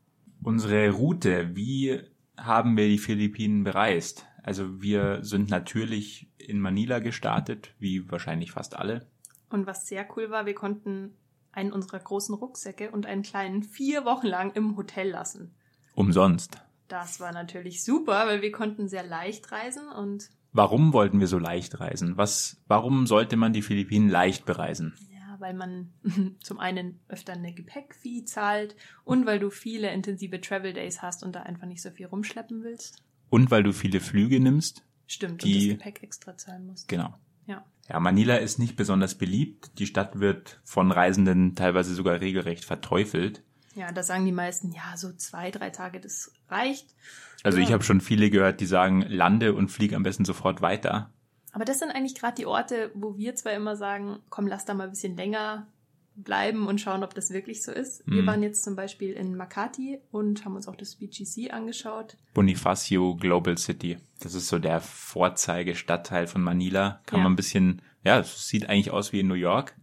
Unsere 0.44 0.90
Route, 0.92 1.56
wie 1.56 2.02
haben 2.38 2.76
wir 2.76 2.88
die 2.88 2.98
Philippinen 2.98 3.64
bereist? 3.64 4.28
Also 4.44 4.82
wir 4.82 5.24
sind 5.24 5.50
natürlich 5.50 6.30
in 6.38 6.60
Manila 6.60 7.00
gestartet, 7.00 7.74
wie 7.80 8.12
wahrscheinlich 8.12 8.52
fast 8.52 8.76
alle. 8.76 9.08
Und 9.50 9.66
was 9.66 9.88
sehr 9.88 10.06
cool 10.16 10.30
war, 10.30 10.46
wir 10.46 10.54
konnten 10.54 11.16
einen 11.56 11.72
unserer 11.72 12.00
großen 12.00 12.36
Rucksäcke 12.36 12.92
und 12.92 13.06
einen 13.06 13.24
kleinen 13.24 13.64
vier 13.64 14.06
Wochen 14.06 14.28
lang 14.28 14.52
im 14.54 14.78
Hotel 14.78 15.10
lassen. 15.10 15.56
Umsonst. 15.94 16.58
Das 16.88 17.20
war 17.20 17.32
natürlich 17.32 17.84
super, 17.84 18.28
weil 18.28 18.42
wir 18.42 18.52
konnten 18.52 18.88
sehr 18.88 19.04
leicht 19.04 19.52
reisen 19.52 19.88
und. 19.88 20.30
Warum 20.52 20.94
wollten 20.94 21.20
wir 21.20 21.28
so 21.28 21.40
leicht 21.40 21.80
reisen? 21.80 22.18
Was, 22.18 22.62
warum 22.68 23.08
sollte 23.08 23.36
man 23.36 23.54
die 23.54 23.62
Philippinen 23.62 24.10
leicht 24.10 24.46
bereisen? 24.46 24.94
Ja, 25.12 25.36
weil 25.40 25.54
man 25.54 25.94
zum 26.44 26.60
einen 26.60 27.00
öfter 27.10 27.34
eine 27.34 27.54
Gepäckfee 27.54 28.24
zahlt 28.24 28.76
und 29.04 29.26
weil 29.26 29.40
du 29.40 29.50
viele 29.50 29.92
intensive 29.92 30.40
Travel 30.40 30.74
Days 30.74 31.02
hast 31.02 31.24
und 31.24 31.36
da 31.36 31.42
einfach 31.42 31.68
nicht 31.68 31.82
so 31.82 31.92
viel 31.92 32.06
rumschleppen 32.06 32.64
willst. 32.64 33.04
Und 33.30 33.52
weil 33.52 33.64
du 33.64 33.74
viele 33.74 34.00
Flüge 34.00 34.40
nimmst. 34.40 34.84
Stimmt, 35.08 35.44
die, 35.44 35.54
und 35.54 35.62
das 35.62 35.78
Gepäck 35.78 36.04
extra 36.04 36.38
zahlen 36.38 36.68
musst. 36.68 36.88
Genau. 36.88 37.14
Ja. 37.46 37.64
Ja, 37.88 38.00
Manila 38.00 38.38
ist 38.38 38.58
nicht 38.58 38.76
besonders 38.76 39.16
beliebt. 39.16 39.78
Die 39.78 39.86
Stadt 39.86 40.20
wird 40.20 40.60
von 40.64 40.92
Reisenden 40.92 41.56
teilweise 41.56 41.94
sogar 41.94 42.20
regelrecht 42.20 42.66
verteufelt. 42.66 43.44
Ja, 43.76 43.92
da 43.92 44.04
sagen 44.04 44.26
die 44.26 44.32
meisten, 44.32 44.72
ja, 44.72 44.96
so 44.96 45.12
zwei, 45.14 45.52
drei 45.52 45.70
Tage, 45.70 46.00
das 46.00 46.32
reicht. 46.50 46.96
Also 47.44 47.60
ja. 47.60 47.66
ich 47.66 47.74
habe 47.74 47.84
schon 47.84 48.02
viele 48.02 48.30
gehört, 48.30 48.62
die 48.62 48.66
sagen, 48.66 49.02
lande 49.02 49.54
und 49.54 49.70
flieg 49.70 49.94
am 49.94 50.04
besten 50.04 50.26
sofort 50.26 50.62
weiter. 50.62 51.12
Aber 51.52 51.66
das 51.66 51.80
sind 51.80 51.92
eigentlich 51.92 52.16
gerade 52.16 52.36
die 52.36 52.46
Orte, 52.46 52.92
wo 52.96 53.18
wir 53.18 53.36
zwar 53.36 53.54
immer 53.54 53.76
sagen, 53.76 54.20
komm, 54.30 54.48
lass 54.48 54.66
da 54.66 54.74
mal 54.74 54.86
ein 54.86 54.90
bisschen 54.90 55.16
länger 55.16 55.68
bleiben 56.16 56.68
und 56.68 56.80
schauen, 56.80 57.04
ob 57.04 57.14
das 57.14 57.32
wirklich 57.32 57.62
so 57.64 57.72
ist. 57.72 58.08
Mhm. 58.08 58.16
Wir 58.16 58.26
waren 58.26 58.44
jetzt 58.44 58.64
zum 58.64 58.76
Beispiel 58.76 59.14
in 59.14 59.36
Makati 59.36 60.00
und 60.12 60.46
haben 60.46 60.56
uns 60.56 60.68
auch 60.68 60.76
das 60.76 60.96
BGC 60.96 61.52
angeschaut. 61.52 62.18
Bonifacio 62.34 63.16
Global 63.16 63.58
City. 63.58 63.98
Das 64.20 64.34
ist 64.34 64.48
so 64.48 64.60
der 64.60 64.82
Vorzeigestadtteil 64.82 66.28
von 66.28 66.42
Manila. 66.42 67.02
Kann 67.06 67.20
ja. 67.20 67.24
man 67.24 67.34
ein 67.34 67.36
bisschen, 67.36 67.82
ja, 68.04 68.20
es 68.20 68.48
sieht 68.48 68.70
eigentlich 68.70 68.92
aus 68.92 69.14
wie 69.14 69.20
in 69.20 69.28
New 69.28 69.34
York. 69.34 69.76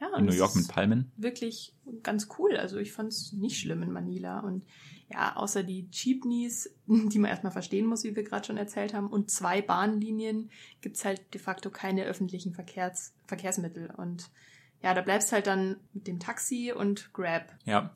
Ja, 0.00 0.14
in 0.18 0.26
New 0.26 0.32
York 0.32 0.54
mit 0.56 0.68
Palmen. 0.68 1.10
Wirklich 1.16 1.74
ganz 2.02 2.28
cool. 2.38 2.56
Also 2.56 2.78
ich 2.78 2.92
fand 2.92 3.10
es 3.10 3.32
nicht 3.32 3.58
schlimm 3.58 3.82
in 3.82 3.92
Manila. 3.92 4.40
Und 4.40 4.66
ja, 5.10 5.36
außer 5.36 5.62
die 5.62 5.88
Jeepneys, 5.90 6.70
die 6.86 7.18
man 7.18 7.30
erstmal 7.30 7.52
verstehen 7.52 7.86
muss, 7.86 8.04
wie 8.04 8.16
wir 8.16 8.24
gerade 8.24 8.46
schon 8.46 8.56
erzählt 8.56 8.92
haben, 8.92 9.08
und 9.08 9.30
zwei 9.30 9.62
Bahnlinien 9.62 10.50
gibt's 10.80 11.04
halt 11.04 11.32
de 11.32 11.40
facto 11.40 11.70
keine 11.70 12.04
öffentlichen 12.04 12.52
Verkehrs 12.52 13.14
Verkehrsmittel. 13.26 13.90
Und 13.96 14.30
ja, 14.82 14.94
da 14.94 15.02
bleibst 15.02 15.32
halt 15.32 15.46
dann 15.46 15.76
mit 15.92 16.06
dem 16.06 16.20
Taxi 16.20 16.72
und 16.76 17.12
Grab. 17.12 17.54
Ja, 17.64 17.92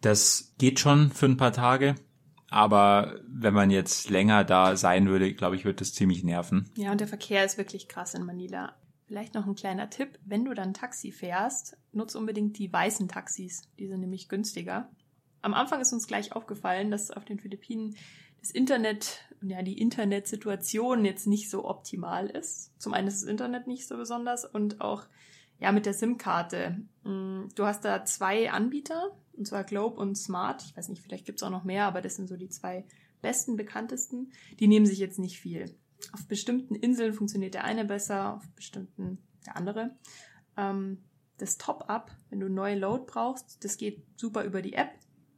das 0.00 0.54
geht 0.58 0.80
schon 0.80 1.10
für 1.10 1.26
ein 1.26 1.36
paar 1.36 1.52
Tage. 1.52 1.94
Aber 2.50 3.18
wenn 3.26 3.54
man 3.54 3.70
jetzt 3.70 4.10
länger 4.10 4.44
da 4.44 4.76
sein 4.76 5.08
würde, 5.08 5.34
glaube 5.34 5.56
ich, 5.56 5.64
wird 5.64 5.80
das 5.80 5.92
ziemlich 5.92 6.22
nerven. 6.22 6.70
Ja, 6.76 6.92
und 6.92 7.00
der 7.00 7.08
Verkehr 7.08 7.44
ist 7.44 7.58
wirklich 7.58 7.88
krass 7.88 8.14
in 8.14 8.24
Manila. 8.24 8.76
Vielleicht 9.06 9.34
noch 9.34 9.46
ein 9.46 9.56
kleiner 9.56 9.90
Tipp. 9.90 10.18
Wenn 10.24 10.44
du 10.44 10.54
dann 10.54 10.72
Taxi 10.72 11.10
fährst, 11.10 11.76
nutz 11.92 12.14
unbedingt 12.14 12.58
die 12.58 12.72
weißen 12.72 13.08
Taxis. 13.08 13.62
Die 13.78 13.88
sind 13.88 14.00
nämlich 14.00 14.28
günstiger. 14.28 14.88
Am 15.42 15.52
Anfang 15.52 15.80
ist 15.80 15.92
uns 15.92 16.06
gleich 16.06 16.32
aufgefallen, 16.32 16.90
dass 16.90 17.10
auf 17.10 17.24
den 17.24 17.38
Philippinen 17.38 17.96
das 18.40 18.50
Internet, 18.50 19.20
ja, 19.42 19.62
die 19.62 19.78
Internetsituation 19.78 21.04
jetzt 21.04 21.26
nicht 21.26 21.50
so 21.50 21.64
optimal 21.64 22.28
ist. 22.28 22.72
Zum 22.78 22.94
einen 22.94 23.08
ist 23.08 23.22
das 23.22 23.28
Internet 23.28 23.66
nicht 23.66 23.88
so 23.88 23.96
besonders 23.96 24.44
und 24.44 24.80
auch 24.80 25.06
ja, 25.58 25.72
mit 25.72 25.86
der 25.86 25.94
SIM-Karte. 25.94 26.80
Mm, 27.04 27.48
du 27.54 27.64
hast 27.64 27.84
da 27.84 28.04
zwei 28.04 28.50
Anbieter, 28.50 29.16
und 29.32 29.46
zwar 29.46 29.64
Globe 29.64 30.00
und 30.00 30.16
Smart. 30.16 30.62
Ich 30.64 30.76
weiß 30.76 30.88
nicht, 30.88 31.02
vielleicht 31.02 31.26
gibt's 31.26 31.42
auch 31.42 31.50
noch 31.50 31.64
mehr, 31.64 31.86
aber 31.86 32.00
das 32.00 32.16
sind 32.16 32.28
so 32.28 32.36
die 32.36 32.48
zwei 32.48 32.84
besten, 33.22 33.56
bekanntesten. 33.56 34.32
Die 34.60 34.68
nehmen 34.68 34.86
sich 34.86 34.98
jetzt 34.98 35.18
nicht 35.18 35.40
viel. 35.40 35.74
Auf 36.12 36.26
bestimmten 36.26 36.74
Inseln 36.74 37.14
funktioniert 37.14 37.54
der 37.54 37.64
eine 37.64 37.84
besser, 37.84 38.34
auf 38.34 38.48
bestimmten 38.50 39.18
der 39.46 39.56
andere. 39.56 39.96
Ähm, 40.56 40.98
das 41.38 41.58
Top-Up, 41.58 42.12
wenn 42.30 42.40
du 42.40 42.48
neue 42.48 42.78
Load 42.78 43.04
brauchst, 43.06 43.64
das 43.64 43.76
geht 43.76 44.04
super 44.16 44.44
über 44.44 44.62
die 44.62 44.74
App. 44.74 44.90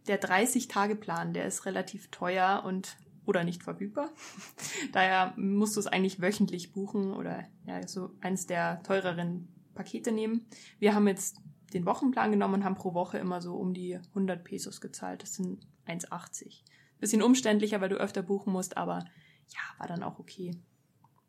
Der 0.08 0.20
30-Tage-Plan, 0.20 1.32
der 1.32 1.46
ist 1.46 1.64
relativ 1.66 2.10
teuer 2.10 2.62
und 2.64 2.96
oder 3.24 3.42
nicht 3.44 3.62
verfügbar. 3.62 4.10
Daher 4.92 5.34
musst 5.36 5.76
du 5.76 5.80
es 5.80 5.86
eigentlich 5.86 6.20
wöchentlich 6.20 6.72
buchen 6.72 7.12
oder 7.12 7.44
ja, 7.66 7.86
so 7.86 8.10
eins 8.20 8.46
der 8.46 8.82
teureren 8.84 9.48
Pakete 9.76 10.10
nehmen. 10.10 10.46
Wir 10.80 10.94
haben 10.94 11.06
jetzt 11.06 11.40
den 11.72 11.86
Wochenplan 11.86 12.32
genommen 12.32 12.54
und 12.54 12.64
haben 12.64 12.74
pro 12.74 12.94
Woche 12.94 13.18
immer 13.18 13.40
so 13.40 13.54
um 13.54 13.74
die 13.74 13.94
100 14.08 14.42
Pesos 14.42 14.80
gezahlt. 14.80 15.22
Das 15.22 15.34
sind 15.34 15.66
1,80. 15.86 16.62
Bisschen 16.98 17.22
umständlicher, 17.22 17.80
weil 17.80 17.90
du 17.90 17.96
öfter 17.96 18.22
buchen 18.22 18.52
musst, 18.52 18.76
aber 18.76 19.04
ja, 19.48 19.60
war 19.78 19.86
dann 19.86 20.02
auch 20.02 20.18
okay. 20.18 20.52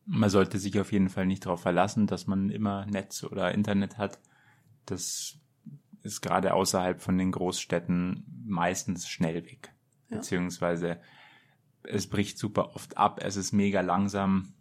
Man 0.06 0.30
sollte 0.30 0.58
sich 0.58 0.80
auf 0.80 0.92
jeden 0.92 1.10
Fall 1.10 1.26
nicht 1.26 1.46
darauf 1.46 1.62
verlassen, 1.62 2.08
dass 2.08 2.28
man 2.28 2.50
immer 2.50 2.86
Netz 2.86 3.24
oder 3.24 3.54
Internet 3.54 3.98
hat. 3.98 4.20
Das 4.86 5.38
ist 6.02 6.22
gerade 6.22 6.54
außerhalb 6.54 7.02
von 7.02 7.18
den 7.18 7.32
Großstädten 7.32 8.26
meistens 8.46 9.08
schnell 9.10 9.46
weg. 9.46 9.74
Ja. 10.10 10.18
Beziehungsweise 10.18 11.02
es 11.84 12.08
bricht 12.08 12.38
super 12.38 12.76
oft 12.76 12.98
ab, 12.98 13.20
es 13.22 13.36
ist 13.36 13.52
mega 13.52 13.82
langsam 13.82 14.54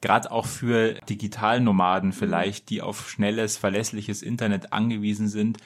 gerade 0.00 0.30
auch 0.30 0.46
für 0.46 0.94
Digitalnomaden 1.08 2.12
vielleicht, 2.12 2.70
die 2.70 2.82
auf 2.82 3.10
schnelles, 3.10 3.56
verlässliches 3.56 4.22
Internet 4.22 4.72
angewiesen 4.72 5.28
sind, 5.28 5.58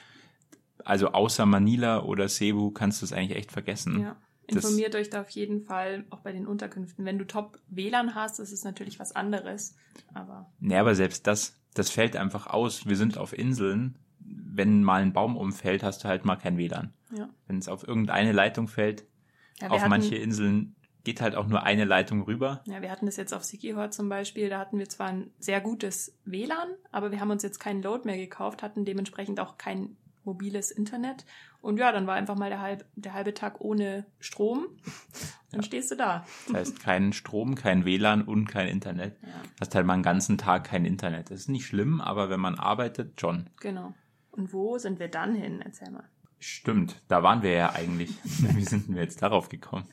Also 0.85 1.11
außer 1.11 1.45
Manila 1.45 2.03
oder 2.03 2.29
Cebu 2.29 2.71
kannst 2.71 3.01
du 3.01 3.05
es 3.05 3.13
eigentlich 3.13 3.37
echt 3.37 3.51
vergessen. 3.51 4.01
Ja. 4.01 4.15
Informiert 4.47 4.93
das, 4.93 5.01
euch 5.01 5.09
da 5.09 5.21
auf 5.21 5.29
jeden 5.31 5.61
Fall 5.61 6.05
auch 6.11 6.19
bei 6.19 6.31
den 6.31 6.45
Unterkünften. 6.45 7.03
Wenn 7.03 7.17
du 7.17 7.25
top 7.25 7.57
WLAN 7.67 8.13
hast, 8.13 8.39
ist 8.39 8.51
es 8.51 8.63
natürlich 8.63 8.99
was 8.99 9.15
anderes. 9.15 9.75
Aber. 10.13 10.51
Nee, 10.59 10.77
aber 10.77 10.93
selbst 10.93 11.25
das, 11.25 11.59
das 11.73 11.89
fällt 11.89 12.15
einfach 12.15 12.45
aus. 12.45 12.85
Wir 12.85 12.95
sind 12.95 13.17
auf 13.17 13.35
Inseln. 13.35 13.97
Wenn 14.19 14.83
mal 14.83 15.01
ein 15.01 15.13
Baum 15.13 15.35
umfällt, 15.35 15.81
hast 15.81 16.03
du 16.03 16.07
halt 16.07 16.25
mal 16.25 16.35
kein 16.35 16.57
WLAN. 16.57 16.93
Ja. 17.17 17.29
Wenn 17.47 17.57
es 17.57 17.67
auf 17.67 17.87
irgendeine 17.87 18.33
Leitung 18.33 18.67
fällt, 18.67 19.05
ja, 19.59 19.69
auf 19.69 19.79
hatten, 19.79 19.89
manche 19.89 20.15
Inseln 20.15 20.75
geht 21.05 21.21
halt 21.21 21.35
auch 21.35 21.47
nur 21.47 21.63
eine 21.63 21.85
Leitung 21.85 22.23
rüber. 22.23 22.61
Ja, 22.65 22.81
wir 22.81 22.91
hatten 22.91 23.05
das 23.05 23.15
jetzt 23.15 23.33
auf 23.33 23.45
Sikihor 23.45 23.91
zum 23.91 24.09
Beispiel. 24.09 24.49
Da 24.49 24.59
hatten 24.59 24.77
wir 24.77 24.89
zwar 24.89 25.07
ein 25.07 25.31
sehr 25.39 25.61
gutes 25.61 26.17
WLAN, 26.25 26.67
aber 26.91 27.11
wir 27.11 27.21
haben 27.21 27.31
uns 27.31 27.43
jetzt 27.43 27.59
keinen 27.59 27.81
Load 27.81 28.01
mehr 28.05 28.17
gekauft, 28.17 28.63
hatten 28.63 28.83
dementsprechend 28.83 29.39
auch 29.39 29.57
kein 29.57 29.95
mobiles 30.25 30.71
Internet. 30.71 31.25
Und 31.61 31.77
ja, 31.77 31.91
dann 31.91 32.07
war 32.07 32.15
einfach 32.15 32.35
mal 32.35 32.49
der, 32.49 32.61
halb, 32.61 32.85
der 32.95 33.13
halbe 33.13 33.33
Tag 33.33 33.61
ohne 33.61 34.05
Strom. 34.19 34.67
Dann 35.51 35.61
ja. 35.61 35.63
stehst 35.63 35.89
du 35.89 35.95
da. 35.95 36.25
Das 36.47 36.55
heißt, 36.55 36.79
keinen 36.81 37.13
Strom, 37.13 37.55
kein 37.55 37.85
WLAN 37.85 38.23
und 38.23 38.45
kein 38.45 38.67
Internet. 38.67 39.17
Ja. 39.21 39.29
Hast 39.61 39.73
halt 39.73 39.85
mal 39.85 39.93
einen 39.93 40.03
ganzen 40.03 40.37
Tag 40.37 40.65
kein 40.65 40.83
Internet. 40.83 41.31
Das 41.31 41.39
ist 41.39 41.49
nicht 41.49 41.65
schlimm, 41.65 42.01
aber 42.01 42.29
wenn 42.29 42.41
man 42.41 42.59
arbeitet, 42.59 43.21
schon. 43.21 43.49
Genau. 43.61 43.93
Und 44.31 44.51
wo 44.51 44.77
sind 44.77 44.99
wir 44.99 45.07
dann 45.07 45.33
hin? 45.33 45.61
Erzähl 45.63 45.91
mal. 45.91 46.03
Stimmt, 46.47 47.01
da 47.07 47.23
waren 47.23 47.41
wir 47.41 47.53
ja 47.53 47.73
eigentlich. 47.73 48.11
Wie 48.23 48.63
sind 48.63 48.87
wir 48.87 49.01
jetzt 49.01 49.19
darauf 49.23 49.49
gekommen? 49.49 49.87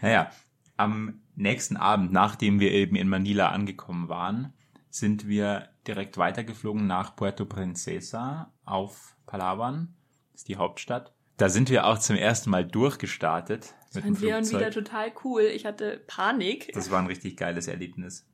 Naja, 0.00 0.30
am 0.78 1.20
nächsten 1.34 1.76
Abend, 1.76 2.12
nachdem 2.12 2.60
wir 2.60 2.72
eben 2.72 2.96
in 2.96 3.10
Manila 3.10 3.50
angekommen 3.50 4.08
waren, 4.08 4.54
sind 4.88 5.28
wir 5.28 5.68
direkt 5.86 6.16
weitergeflogen 6.16 6.86
nach 6.86 7.14
Puerto 7.14 7.44
Princesa 7.44 8.54
auf 8.64 9.16
Palawan, 9.26 9.94
das 10.32 10.40
ist 10.40 10.48
die 10.48 10.56
Hauptstadt. 10.56 11.12
Da 11.36 11.50
sind 11.50 11.68
wir 11.68 11.86
auch 11.86 11.98
zum 11.98 12.16
ersten 12.16 12.48
Mal 12.48 12.64
durchgestartet. 12.64 13.74
Mit 13.92 14.04
dem 14.04 14.14
Leon 14.14 14.48
wieder 14.48 14.70
total 14.70 15.12
cool. 15.24 15.42
Ich 15.42 15.66
hatte 15.66 16.02
Panik. 16.06 16.72
Das 16.72 16.90
war 16.90 17.00
ein 17.00 17.06
richtig 17.06 17.36
geiles 17.36 17.68
Erlebnis. 17.68 18.26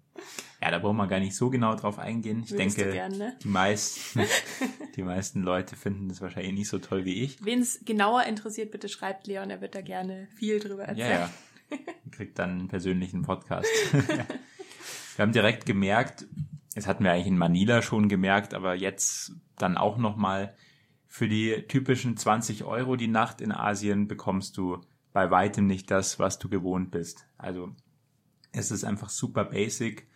Ja, 0.60 0.72
da 0.72 0.78
brauchen 0.78 0.96
wir 0.96 1.06
gar 1.06 1.20
nicht 1.20 1.36
so 1.36 1.50
genau 1.50 1.76
drauf 1.76 1.98
eingehen. 1.98 2.42
Ich 2.44 2.50
Würdest 2.50 2.78
denke, 2.78 2.92
gern, 2.92 3.16
ne? 3.16 3.36
die, 3.42 3.48
meisten, 3.48 4.20
die 4.96 5.02
meisten 5.02 5.42
Leute 5.42 5.76
finden 5.76 6.08
das 6.08 6.20
wahrscheinlich 6.20 6.52
nicht 6.52 6.68
so 6.68 6.78
toll 6.78 7.04
wie 7.04 7.22
ich. 7.22 7.44
Wen 7.44 7.60
es 7.60 7.80
genauer 7.84 8.24
interessiert, 8.24 8.72
bitte 8.72 8.88
schreibt 8.88 9.26
Leon, 9.26 9.50
er 9.50 9.60
wird 9.60 9.74
da 9.74 9.82
gerne 9.82 10.26
viel 10.34 10.58
drüber 10.58 10.84
erzählen. 10.84 11.10
Ja, 11.10 11.30
ja. 11.70 11.78
Kriegt 12.10 12.38
dann 12.38 12.50
einen 12.50 12.68
persönlichen 12.68 13.22
Podcast. 13.22 13.68
wir 13.92 15.22
haben 15.22 15.32
direkt 15.32 15.64
gemerkt, 15.64 16.26
das 16.74 16.86
hatten 16.86 17.04
wir 17.04 17.12
eigentlich 17.12 17.26
in 17.26 17.38
Manila 17.38 17.82
schon 17.82 18.08
gemerkt, 18.08 18.54
aber 18.54 18.74
jetzt 18.74 19.32
dann 19.56 19.76
auch 19.76 19.96
nochmal, 19.96 20.54
für 21.06 21.28
die 21.28 21.64
typischen 21.68 22.16
20 22.16 22.64
Euro 22.64 22.96
die 22.96 23.08
Nacht 23.08 23.40
in 23.40 23.50
Asien 23.50 24.08
bekommst 24.08 24.56
du 24.56 24.80
bei 25.12 25.30
weitem 25.30 25.66
nicht 25.66 25.90
das, 25.90 26.18
was 26.18 26.38
du 26.38 26.48
gewohnt 26.48 26.90
bist. 26.90 27.26
Also 27.38 27.70
es 28.52 28.70
ist 28.70 28.84
einfach 28.84 29.08
super 29.08 29.44
basic. 29.44 30.08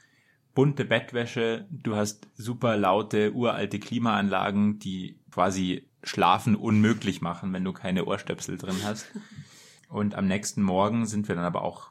Bunte 0.55 0.85
Bettwäsche, 0.85 1.67
du 1.71 1.97
hast 1.97 2.29
super 2.35 2.77
laute, 2.77 3.33
uralte 3.33 3.79
Klimaanlagen, 3.79 4.79
die 4.79 5.19
quasi 5.31 5.89
Schlafen 6.03 6.57
unmöglich 6.57 7.23
machen, 7.23 7.53
wenn 7.53 7.65
du 7.65 7.73
keine 7.73 8.05
Ohrstöpsel 8.05 8.59
drin 8.59 8.77
hast. 8.85 9.07
Und 9.89 10.15
am 10.15 10.27
nächsten 10.27 10.63
Morgen 10.63 11.07
sind 11.07 11.29
wir 11.29 11.35
dann 11.35 11.45
aber 11.45 11.63
auch 11.63 11.91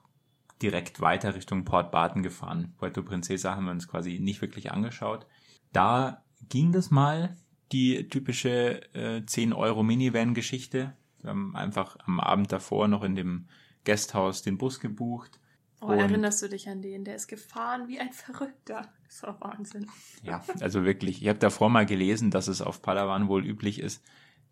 direkt 0.61 1.01
weiter 1.01 1.33
Richtung 1.33 1.65
Port 1.65 1.91
Barton 1.91 2.23
gefahren. 2.23 2.73
Puerto 2.77 3.01
Princesa 3.01 3.55
haben 3.55 3.65
wir 3.65 3.71
uns 3.71 3.87
quasi 3.87 4.19
nicht 4.19 4.41
wirklich 4.41 4.71
angeschaut. 4.71 5.25
Da 5.73 6.23
ging 6.49 6.71
das 6.71 6.91
mal, 6.91 7.35
die 7.71 8.07
typische 8.09 8.93
äh, 8.93 9.25
10 9.25 9.53
Euro 9.53 9.81
Minivan-Geschichte. 9.83 10.93
Wir 11.21 11.29
haben 11.29 11.55
einfach 11.55 11.97
am 12.05 12.19
Abend 12.19 12.51
davor 12.51 12.87
noch 12.87 13.03
in 13.03 13.15
dem 13.15 13.47
Gasthaus 13.85 14.41
den 14.41 14.57
Bus 14.57 14.79
gebucht. 14.79 15.39
Oh, 15.81 15.91
erinnerst 15.91 16.41
du 16.43 16.47
dich 16.47 16.69
an 16.69 16.81
den? 16.81 17.03
Der 17.03 17.15
ist 17.15 17.27
gefahren 17.27 17.87
wie 17.87 17.99
ein 17.99 18.13
Verrückter. 18.13 18.93
Das 19.07 19.23
war 19.23 19.41
Wahnsinn. 19.41 19.87
Ja, 20.23 20.43
also 20.59 20.85
wirklich. 20.85 21.21
Ich 21.21 21.27
habe 21.27 21.39
davor 21.39 21.69
mal 21.69 21.85
gelesen, 21.85 22.29
dass 22.29 22.47
es 22.47 22.61
auf 22.61 22.81
Palawan 22.81 23.27
wohl 23.27 23.45
üblich 23.45 23.79
ist, 23.79 24.03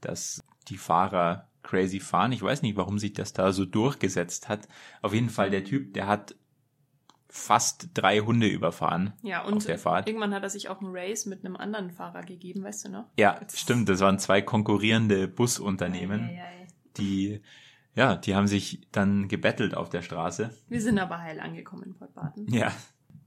dass 0.01 0.43
die 0.67 0.77
Fahrer 0.77 1.47
crazy 1.61 1.99
fahren. 1.99 2.31
Ich 2.31 2.41
weiß 2.41 2.61
nicht, 2.63 2.75
warum 2.75 2.97
sich 2.99 3.13
das 3.13 3.33
da 3.33 3.51
so 3.53 3.65
durchgesetzt 3.65 4.49
hat. 4.49 4.67
Auf 5.01 5.13
jeden 5.13 5.29
Fall 5.29 5.49
der 5.51 5.63
Typ, 5.63 5.93
der 5.93 6.07
hat 6.07 6.35
fast 7.29 7.89
drei 7.93 8.19
Hunde 8.19 8.47
überfahren. 8.47 9.13
Ja, 9.21 9.43
und 9.43 9.57
auf 9.57 9.65
der 9.65 9.77
Fahrt. 9.77 10.07
irgendwann 10.07 10.33
hat 10.33 10.41
er 10.41 10.49
sich 10.49 10.67
auch 10.67 10.81
ein 10.81 10.87
Race 10.89 11.27
mit 11.27 11.45
einem 11.45 11.55
anderen 11.55 11.91
Fahrer 11.91 12.23
gegeben, 12.23 12.63
weißt 12.63 12.85
du 12.85 12.89
noch? 12.89 13.05
Ja, 13.17 13.39
stimmt. 13.53 13.87
Das 13.87 13.99
waren 13.99 14.17
zwei 14.17 14.41
konkurrierende 14.41 15.27
Busunternehmen, 15.27 16.21
ei, 16.21 16.41
ei, 16.41 16.63
ei. 16.63 16.67
die, 16.97 17.41
ja, 17.95 18.15
die 18.15 18.35
haben 18.35 18.47
sich 18.47 18.87
dann 18.91 19.27
gebettelt 19.27 19.75
auf 19.75 19.89
der 19.89 20.01
Straße. 20.01 20.51
Wir 20.67 20.81
sind 20.81 20.99
aber 20.99 21.19
heil 21.19 21.39
angekommen 21.39 21.83
in 21.83 21.93
Port 21.95 22.13
Barton. 22.13 22.47
Ja. 22.47 22.71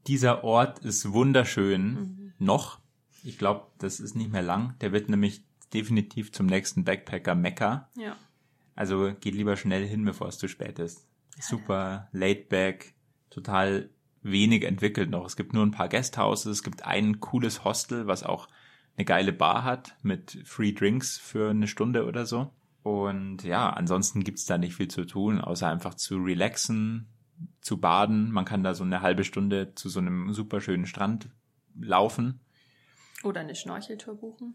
Dieser 0.06 0.44
Ort 0.44 0.80
ist 0.80 1.12
wunderschön. 1.12 1.94
Mhm. 1.94 2.32
Noch. 2.38 2.80
Ich 3.22 3.38
glaube, 3.38 3.66
das 3.78 4.00
ist 4.00 4.16
nicht 4.16 4.32
mehr 4.32 4.42
lang. 4.42 4.74
Der 4.80 4.92
wird 4.92 5.08
nämlich 5.08 5.44
definitiv 5.72 6.32
zum 6.32 6.46
nächsten 6.46 6.84
Backpacker 6.84 7.34
Mecca. 7.34 7.88
Ja. 7.96 8.16
Also 8.74 9.12
geht 9.20 9.34
lieber 9.34 9.56
schnell 9.56 9.86
hin, 9.86 10.04
bevor 10.04 10.28
es 10.28 10.38
zu 10.38 10.48
spät 10.48 10.78
ist. 10.78 11.06
Super 11.38 12.08
laid 12.12 12.48
back, 12.48 12.94
total 13.30 13.90
wenig 14.22 14.64
entwickelt 14.64 15.10
noch. 15.10 15.26
Es 15.26 15.36
gibt 15.36 15.52
nur 15.52 15.64
ein 15.64 15.70
paar 15.70 15.88
Guesthouses, 15.88 16.58
es 16.58 16.62
gibt 16.62 16.84
ein 16.84 17.20
cooles 17.20 17.64
Hostel, 17.64 18.06
was 18.06 18.22
auch 18.22 18.48
eine 18.96 19.04
geile 19.04 19.32
Bar 19.32 19.64
hat 19.64 19.96
mit 20.02 20.38
Free 20.44 20.72
Drinks 20.72 21.18
für 21.18 21.50
eine 21.50 21.66
Stunde 21.66 22.06
oder 22.06 22.26
so. 22.26 22.52
Und 22.82 23.44
ja, 23.44 23.70
ansonsten 23.70 24.24
gibt's 24.24 24.44
da 24.44 24.58
nicht 24.58 24.74
viel 24.74 24.88
zu 24.88 25.04
tun, 25.04 25.40
außer 25.40 25.68
einfach 25.68 25.94
zu 25.94 26.16
relaxen, 26.16 27.08
zu 27.60 27.78
baden. 27.78 28.32
Man 28.32 28.44
kann 28.44 28.64
da 28.64 28.74
so 28.74 28.84
eine 28.84 29.02
halbe 29.02 29.24
Stunde 29.24 29.74
zu 29.74 29.88
so 29.88 30.00
einem 30.00 30.32
super 30.32 30.60
schönen 30.60 30.86
Strand 30.86 31.28
laufen. 31.80 32.40
Oder 33.22 33.40
eine 33.40 33.54
Schnorcheltour 33.54 34.16
buchen. 34.16 34.54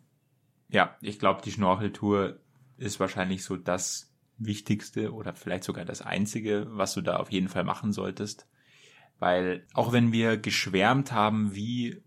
Ja, 0.70 0.98
ich 1.02 1.20
glaube, 1.20 1.42
die 1.42 1.52
Schnorcheltour 1.52 2.40
ist 2.78 3.00
wahrscheinlich 3.00 3.44
so 3.44 3.56
das 3.56 4.14
Wichtigste 4.38 5.14
oder 5.14 5.34
vielleicht 5.34 5.64
sogar 5.64 5.86
das 5.86 6.02
Einzige, 6.02 6.68
was 6.70 6.94
du 6.94 7.02
da 7.02 7.18
auf 7.18 7.32
jeden 7.32 7.48
Fall 7.48 7.64
machen 7.64 7.94
solltest. 7.94 8.48
Weil 9.20 9.66
auch 9.74 9.94
wenn 9.94 10.12
wir 10.12 10.38
geschwärmt 10.38 11.12
haben 11.12 11.56
wie 11.56 12.04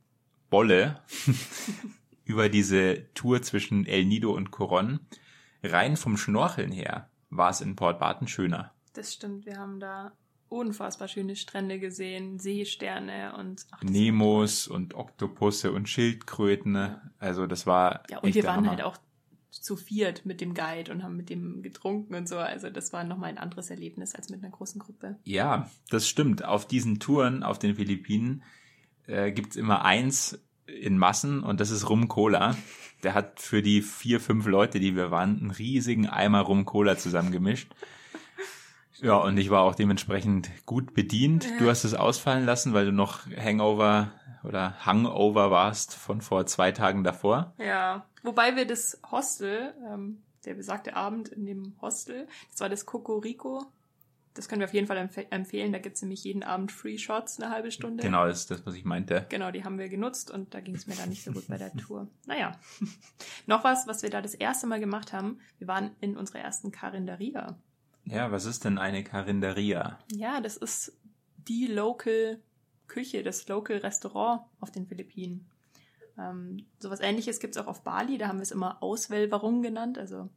Bolle 0.51 1.01
über 2.25 2.49
diese 2.49 3.13
Tour 3.15 3.43
zwischen 3.43 3.87
El 3.87 4.05
Nido 4.05 4.33
und 4.33 4.51
Coron, 4.51 5.01
rein 5.63 5.97
vom 5.97 6.17
Schnorcheln 6.17 6.73
her 6.73 7.09
war 7.31 7.51
es 7.51 7.61
in 7.61 7.77
Port 7.77 7.99
Barton 7.99 8.29
schöner. 8.29 8.73
Das 8.93 9.15
stimmt, 9.15 9.47
wir 9.47 9.57
haben 9.57 9.79
da 9.81 10.13
unfassbar 10.49 11.07
schöne 11.07 11.37
Strände 11.37 11.79
gesehen, 11.79 12.39
Seesterne 12.39 13.35
und 13.39 13.67
ach, 13.71 13.83
Nemos 13.83 14.67
und 14.67 14.95
Oktopusse 14.95 15.73
und 15.73 15.89
Schildkröten. 15.89 16.97
Also 17.19 17.47
das 17.47 17.67
war 17.67 18.03
ja 18.11 18.19
und 18.19 18.35
wir 18.35 18.45
waren 18.45 18.57
Hammer. 18.57 18.71
halt 18.71 18.83
auch 18.83 18.97
zu 19.51 19.77
viert 19.77 20.27
mit 20.27 20.41
dem 20.41 20.55
Guide 20.55 20.93
und 20.93 21.03
haben 21.03 21.17
mit 21.17 21.31
dem 21.31 21.63
getrunken 21.63 22.15
und 22.15 22.29
so. 22.29 22.39
Also 22.39 22.71
das 22.71 22.93
war 22.93 23.05
nochmal 23.05 23.31
ein 23.31 23.39
anderes 23.39 23.71
Erlebnis 23.71 24.15
als 24.15 24.29
mit 24.29 24.43
einer 24.43 24.51
großen 24.53 24.81
Gruppe. 24.81 25.19
Ja, 25.25 25.71
das 25.91 26.09
stimmt. 26.09 26.45
Auf 26.45 26.67
diesen 26.67 26.99
Touren 26.99 27.43
auf 27.43 27.59
den 27.59 27.77
Philippinen 27.77 28.43
äh, 29.07 29.33
gibt's 29.33 29.57
immer 29.57 29.85
eins 29.85 30.41
in 30.81 30.99
Massen 30.99 31.43
und 31.43 31.61
das 31.61 31.71
ist 31.71 31.89
Rum 31.89 32.09
Cola. 32.09 32.57
Der 33.03 33.15
hat 33.15 33.41
für 33.41 33.63
die 33.63 33.83
vier, 33.83 34.21
fünf 34.21 34.47
Leute, 34.47 34.79
die 34.79 34.95
wir 34.95 35.11
waren, 35.11 35.39
einen 35.41 35.51
riesigen 35.51 36.09
Eimer 36.09 36.41
Rum 36.41 36.65
Cola 36.65 36.99
zusammengemischt. 36.99 37.73
Ja, 39.03 39.17
und 39.17 39.39
ich 39.39 39.51
war 39.51 39.63
auch 39.63 39.75
dementsprechend 39.75 40.51
gut 40.67 40.93
bedient. 40.93 41.45
Ja. 41.45 41.59
Du 41.59 41.71
hast 41.71 41.85
es 41.85 41.95
ausfallen 41.95 42.45
lassen, 42.45 42.75
weil 42.75 42.87
du 42.87 42.93
noch 42.93 43.21
Hangover 43.35 44.13
oder 44.45 44.75
Hangover 44.85 45.51
warst 45.51 45.95
von 45.95 46.21
vor 46.21 46.47
zwei 46.47 46.73
Tagen 46.73 47.05
davor. 47.05 47.55
Ja, 47.59 48.05
wobei 48.23 48.57
wir 48.57 48.67
das 48.67 49.01
Hostel, 49.11 49.75
ähm, 49.91 50.23
der 50.45 50.55
besagte 50.55 50.97
Abend 50.97 51.29
in 51.29 51.47
dem 51.47 51.75
Hostel, 51.81 52.27
das 52.51 52.61
war 52.61 52.69
das 52.69 52.87
Cocorico. 52.87 53.67
Das 54.35 54.49
können 54.49 54.61
wir 54.61 54.67
auf 54.67 54.75
jeden 54.75 54.87
Fall 54.87 54.97
empf 54.97 55.19
empfehlen. 55.31 55.73
Da 55.73 55.79
gibt's 55.79 56.03
nämlich 56.03 56.23
jeden 56.25 56.43
Abend 56.43 56.71
Free 56.71 56.99
Shots, 56.99 57.41
eine 57.41 57.51
halbe 57.51 57.71
Stunde. 57.73 58.03
Genau, 58.03 58.27
das 58.27 58.41
ist 58.41 58.51
das, 58.51 58.65
was 58.65 58.75
ich 58.75 58.85
meinte. 58.85 59.27
Genau, 59.29 59.51
die 59.51 59.65
haben 59.65 59.79
wir 59.79 59.89
genutzt 59.89 60.31
und 60.31 60.55
da 60.55 60.61
ging's 60.61 60.87
mir 60.87 60.95
dann 60.95 61.09
nicht 61.09 61.25
so 61.25 61.33
gut 61.33 61.49
bei 61.49 61.59
der 61.59 61.73
Tour. 61.73 62.09
Naja, 62.27 62.53
noch 63.47 63.65
was, 63.65 63.87
was 63.87 64.03
wir 64.03 64.11
da 64.11 64.23
das 64.23 64.35
erste 64.35 64.67
Mal 64.67 64.79
gemacht 64.79 65.13
haben. 65.13 65.41
Wir 65.59 65.67
waren 65.67 65.91
in 66.01 66.17
unserer 66.17 66.39
ersten 66.39 66.71
Karinderia. 66.71 67.59
Ja, 68.05 68.31
was 68.31 68.45
ist 68.45 68.65
denn 68.65 68.79
eine 68.79 69.03
Karinderia? 69.03 69.99
Ja, 70.13 70.41
das 70.41 70.57
ist 70.57 70.97
die 71.49 71.67
Local 71.67 72.41
Küche, 72.91 73.23
das 73.23 73.49
Local 73.49 73.79
Restaurant 73.79 74.43
auf 74.61 74.71
den 74.71 74.87
Philippinen. 74.87 75.47
Ähm, 76.19 76.67
sowas 76.79 77.01
ähnliches 77.01 77.41
gibt's 77.41 77.57
auch 77.57 77.67
auf 77.67 77.83
Bali, 77.83 78.19
da 78.19 78.29
haben 78.29 78.39
wir 78.39 78.43
es 78.43 78.51
immer 78.51 78.83
Auswälverung 78.83 79.63
genannt. 79.63 79.97
Also 79.97 80.29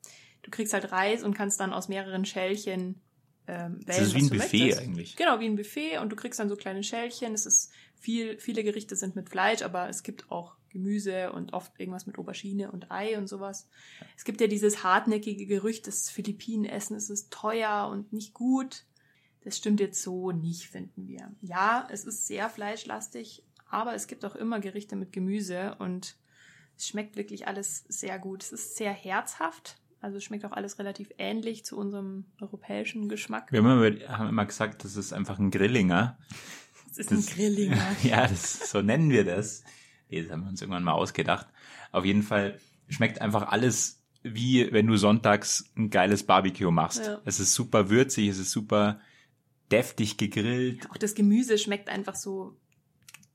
du 0.43 0.51
kriegst 0.51 0.73
halt 0.73 0.91
Reis 0.91 1.23
und 1.23 1.33
kannst 1.33 1.59
dann 1.59 1.73
aus 1.73 1.89
mehreren 1.89 2.25
Schälchen 2.25 3.01
ähm, 3.47 3.73
wählen. 3.73 3.83
Das 3.85 3.99
ist 3.99 4.15
wie 4.15 4.19
ein 4.19 4.29
Buffet 4.29 4.57
möchtest. 4.59 4.81
eigentlich. 4.81 5.15
Genau, 5.15 5.39
wie 5.39 5.45
ein 5.45 5.55
Buffet 5.55 5.97
und 5.99 6.09
du 6.09 6.15
kriegst 6.15 6.39
dann 6.39 6.49
so 6.49 6.55
kleine 6.55 6.83
Schälchen. 6.83 7.33
Es 7.33 7.45
ist 7.45 7.71
viel, 7.95 8.37
viele 8.39 8.63
Gerichte 8.63 8.95
sind 8.95 9.15
mit 9.15 9.29
Fleisch, 9.29 9.61
aber 9.61 9.89
es 9.89 10.03
gibt 10.03 10.31
auch 10.31 10.55
Gemüse 10.69 11.31
und 11.31 11.53
oft 11.53 11.79
irgendwas 11.79 12.07
mit 12.07 12.17
Aubergine 12.17 12.71
und 12.71 12.91
Ei 12.91 13.17
und 13.17 13.27
sowas. 13.27 13.69
Es 14.17 14.23
gibt 14.23 14.41
ja 14.41 14.47
dieses 14.47 14.83
hartnäckige 14.83 15.45
Gerücht, 15.45 15.87
das 15.87 16.09
Philippinenessen 16.09 16.97
es 16.97 17.09
ist 17.09 17.31
teuer 17.31 17.87
und 17.91 18.11
nicht 18.11 18.33
gut. 18.33 18.85
Das 19.43 19.57
stimmt 19.57 19.79
jetzt 19.79 20.01
so 20.01 20.31
nicht, 20.31 20.67
finden 20.67 21.07
wir. 21.07 21.31
Ja, 21.41 21.87
es 21.91 22.05
ist 22.05 22.27
sehr 22.27 22.49
fleischlastig, 22.49 23.43
aber 23.69 23.93
es 23.93 24.07
gibt 24.07 24.25
auch 24.25 24.35
immer 24.35 24.59
Gerichte 24.59 24.95
mit 24.95 25.11
Gemüse 25.11 25.75
und 25.79 26.15
es 26.77 26.87
schmeckt 26.87 27.15
wirklich 27.17 27.47
alles 27.47 27.83
sehr 27.87 28.17
gut. 28.19 28.43
Es 28.43 28.51
ist 28.51 28.75
sehr 28.75 28.91
herzhaft, 28.91 29.77
also 30.03 30.17
es 30.17 30.23
schmeckt 30.25 30.45
auch 30.45 30.51
alles 30.51 30.79
relativ 30.79 31.09
ähnlich 31.17 31.63
zu 31.63 31.77
unserem 31.77 32.25
europäischen 32.41 33.07
Geschmack. 33.07 33.51
Wir 33.51 33.63
haben 33.63 33.81
immer, 33.81 34.17
haben 34.17 34.29
immer 34.29 34.45
gesagt, 34.45 34.83
das 34.83 34.97
ist 34.97 35.13
einfach 35.13 35.39
ein 35.39 35.51
Grillinger. 35.51 36.17
Es 36.95 36.99
ist 36.99 37.11
ein 37.11 37.25
Grillinger. 37.25 37.95
ja, 38.03 38.27
das, 38.27 38.69
so 38.69 38.83
nennen 38.83 39.09
wir 39.09 39.25
das. 39.25 39.63
Nee, 40.09 40.21
das 40.21 40.31
haben 40.31 40.43
wir 40.43 40.49
uns 40.49 40.61
irgendwann 40.61 40.83
mal 40.83 40.91
ausgedacht. 40.91 41.47
Auf 41.91 42.05
jeden 42.05 42.21
Fall 42.21 42.59
schmeckt 42.87 43.19
einfach 43.19 43.47
alles 43.47 44.03
wie 44.21 44.71
wenn 44.71 44.85
du 44.85 44.95
sonntags 44.95 45.71
ein 45.75 45.89
geiles 45.89 46.23
Barbecue 46.23 46.69
machst. 46.69 47.03
Ja. 47.03 47.19
Es 47.25 47.39
ist 47.39 47.55
super 47.55 47.89
würzig, 47.89 48.27
es 48.27 48.37
ist 48.37 48.51
super 48.51 48.99
deftig 49.71 50.17
gegrillt. 50.17 50.87
Auch 50.91 50.97
das 50.97 51.15
Gemüse 51.15 51.57
schmeckt 51.57 51.89
einfach 51.89 52.13
so 52.13 52.59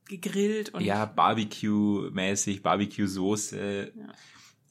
gegrillt 0.07 0.73
und 0.73 0.83
Ja, 0.83 1.05
Barbecue-mäßig, 1.05 2.63
Barbecue-Soße. 2.63 3.93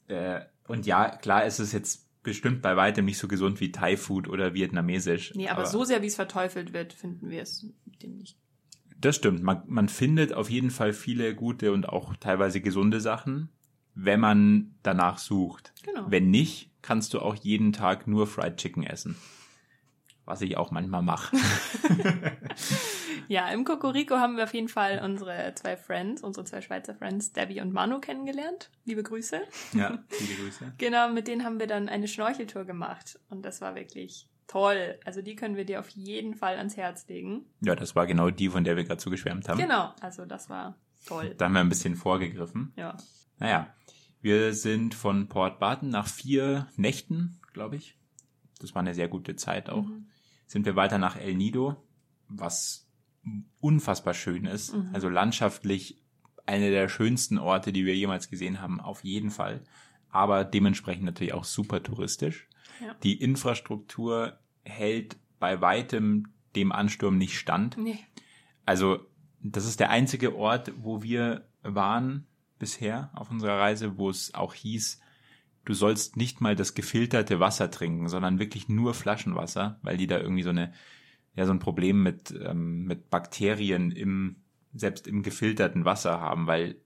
Äh, 0.08 0.40
und 0.68 0.86
ja, 0.86 1.08
klar, 1.16 1.44
es 1.44 1.58
ist 1.58 1.72
jetzt 1.72 2.08
bestimmt 2.22 2.62
bei 2.62 2.76
weitem 2.76 3.04
nicht 3.04 3.18
so 3.18 3.28
gesund 3.28 3.60
wie 3.60 3.72
Thai-Food 3.72 4.28
oder 4.28 4.54
vietnamesisch. 4.54 5.32
Nee, 5.34 5.48
aber, 5.48 5.66
so 5.66 5.84
sehr, 5.84 6.02
wie 6.02 6.06
es 6.06 6.16
verteufelt 6.16 6.72
wird, 6.72 6.92
finden 6.92 7.30
wir 7.30 7.42
es 7.42 7.66
dem 8.02 8.16
nicht. 8.16 8.36
Das 9.00 9.16
stimmt. 9.16 9.42
Man, 9.42 9.62
man 9.66 9.88
findet 9.88 10.32
auf 10.32 10.50
jeden 10.50 10.70
Fall 10.70 10.92
viele 10.92 11.34
gute 11.34 11.72
und 11.72 11.88
auch 11.88 12.16
teilweise 12.16 12.60
gesunde 12.60 13.00
Sachen, 13.00 13.48
wenn 13.94 14.20
man 14.20 14.74
danach 14.82 15.18
sucht. 15.18 15.72
Genau. 15.84 16.10
Wenn 16.10 16.30
nicht, 16.30 16.70
kannst 16.82 17.14
du 17.14 17.20
auch 17.20 17.36
jeden 17.36 17.72
Tag 17.72 18.06
nur 18.06 18.26
Fried 18.26 18.56
Chicken 18.56 18.82
essen. 18.82 19.16
Was 20.28 20.42
ich 20.42 20.58
auch 20.58 20.70
manchmal 20.70 21.02
mache. 21.02 21.34
Ja, 23.28 23.50
im 23.50 23.64
Cocorico 23.64 24.16
haben 24.16 24.38
wir 24.38 24.44
auf 24.44 24.54
jeden 24.54 24.68
Fall 24.68 25.02
unsere 25.04 25.52
zwei 25.54 25.76
Friends, 25.76 26.22
unsere 26.22 26.46
zwei 26.46 26.62
Schweizer 26.62 26.94
Friends, 26.94 27.30
Debbie 27.32 27.60
und 27.60 27.74
Manu, 27.74 28.00
kennengelernt. 28.00 28.70
Liebe 28.86 29.02
Grüße. 29.02 29.42
ja, 29.74 30.02
viele 30.08 30.34
Grüße. 30.36 30.72
Genau, 30.78 31.10
mit 31.12 31.28
denen 31.28 31.44
haben 31.44 31.60
wir 31.60 31.66
dann 31.66 31.90
eine 31.90 32.08
Schnorcheltour 32.08 32.64
gemacht. 32.64 33.20
Und 33.28 33.42
das 33.42 33.60
war 33.60 33.74
wirklich 33.74 34.30
toll. 34.46 34.98
Also 35.04 35.20
die 35.20 35.36
können 35.36 35.56
wir 35.56 35.66
dir 35.66 35.78
auf 35.80 35.90
jeden 35.90 36.36
Fall 36.36 36.56
ans 36.56 36.78
Herz 36.78 37.06
legen. 37.08 37.44
Ja, 37.60 37.76
das 37.76 37.94
war 37.94 38.06
genau 38.06 38.30
die, 38.30 38.48
von 38.48 38.64
der 38.64 38.76
wir 38.76 38.84
gerade 38.84 39.00
so 39.00 39.10
geschwärmt 39.10 39.46
haben. 39.46 39.58
Genau, 39.58 39.92
also 40.00 40.24
das 40.24 40.48
war 40.48 40.76
toll. 41.04 41.34
Da 41.36 41.44
haben 41.44 41.52
wir 41.52 41.60
ein 41.60 41.68
bisschen 41.68 41.96
vorgegriffen. 41.96 42.72
Ja. 42.76 42.96
Naja, 43.38 43.74
wir 44.22 44.54
sind 44.54 44.94
von 44.94 45.28
Port 45.28 45.58
Barton 45.58 45.90
nach 45.90 46.08
vier 46.08 46.66
Nächten, 46.76 47.38
glaube 47.52 47.76
ich. 47.76 47.98
Das 48.58 48.74
war 48.74 48.80
eine 48.80 48.94
sehr 48.94 49.08
gute 49.08 49.36
Zeit 49.36 49.68
auch. 49.68 49.84
Mhm. 49.84 50.06
Sind 50.48 50.66
wir 50.66 50.74
weiter 50.74 50.98
nach 50.98 51.14
El 51.14 51.36
Nido, 51.36 51.76
was 52.26 52.88
unfassbar 53.60 54.14
schön 54.14 54.44
ist. 54.44 54.74
Mhm. 54.74 54.90
Also 54.92 55.08
landschaftlich 55.08 56.02
eine 56.46 56.70
der 56.70 56.88
schönsten 56.88 57.38
Orte, 57.38 57.72
die 57.72 57.84
wir 57.86 57.94
jemals 57.94 58.28
gesehen 58.28 58.60
haben, 58.60 58.80
auf 58.80 59.04
jeden 59.04 59.30
Fall. 59.30 59.62
Aber 60.10 60.44
dementsprechend 60.44 61.04
natürlich 61.04 61.34
auch 61.34 61.44
super 61.44 61.82
touristisch. 61.82 62.48
Ja. 62.80 62.94
Die 63.02 63.20
Infrastruktur 63.20 64.38
hält 64.64 65.16
bei 65.38 65.60
weitem 65.60 66.32
dem 66.56 66.72
Ansturm 66.72 67.18
nicht 67.18 67.38
stand. 67.38 67.76
Nee. 67.76 67.98
Also, 68.64 69.06
das 69.40 69.66
ist 69.66 69.80
der 69.80 69.90
einzige 69.90 70.34
Ort, 70.34 70.72
wo 70.78 71.02
wir 71.02 71.46
waren 71.62 72.26
bisher 72.58 73.10
auf 73.14 73.30
unserer 73.30 73.58
Reise, 73.58 73.98
wo 73.98 74.10
es 74.10 74.34
auch 74.34 74.54
hieß, 74.54 75.00
du 75.68 75.74
sollst 75.74 76.16
nicht 76.16 76.40
mal 76.40 76.56
das 76.56 76.72
gefilterte 76.72 77.40
Wasser 77.40 77.70
trinken, 77.70 78.08
sondern 78.08 78.38
wirklich 78.38 78.70
nur 78.70 78.94
Flaschenwasser, 78.94 79.78
weil 79.82 79.98
die 79.98 80.06
da 80.06 80.18
irgendwie 80.18 80.42
so 80.42 80.48
eine, 80.48 80.72
ja, 81.34 81.44
so 81.44 81.52
ein 81.52 81.58
Problem 81.58 82.02
mit, 82.02 82.30
ähm, 82.42 82.84
mit 82.84 83.10
Bakterien 83.10 83.90
im, 83.92 84.36
selbst 84.72 85.06
im 85.06 85.22
gefilterten 85.22 85.84
Wasser 85.84 86.20
haben, 86.20 86.46
weil 86.46 86.76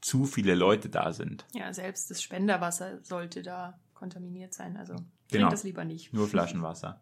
zu 0.00 0.24
viele 0.24 0.56
Leute 0.56 0.88
da 0.88 1.12
sind. 1.12 1.46
Ja, 1.54 1.72
selbst 1.72 2.10
das 2.10 2.20
Spenderwasser 2.20 2.98
sollte 3.04 3.42
da 3.42 3.78
kontaminiert 3.94 4.54
sein. 4.54 4.76
Also 4.76 4.94
trink 4.94 5.06
Genau. 5.30 5.48
das 5.50 5.62
lieber 5.62 5.84
nicht. 5.84 6.12
Nur 6.12 6.26
Flaschenwasser. 6.26 7.00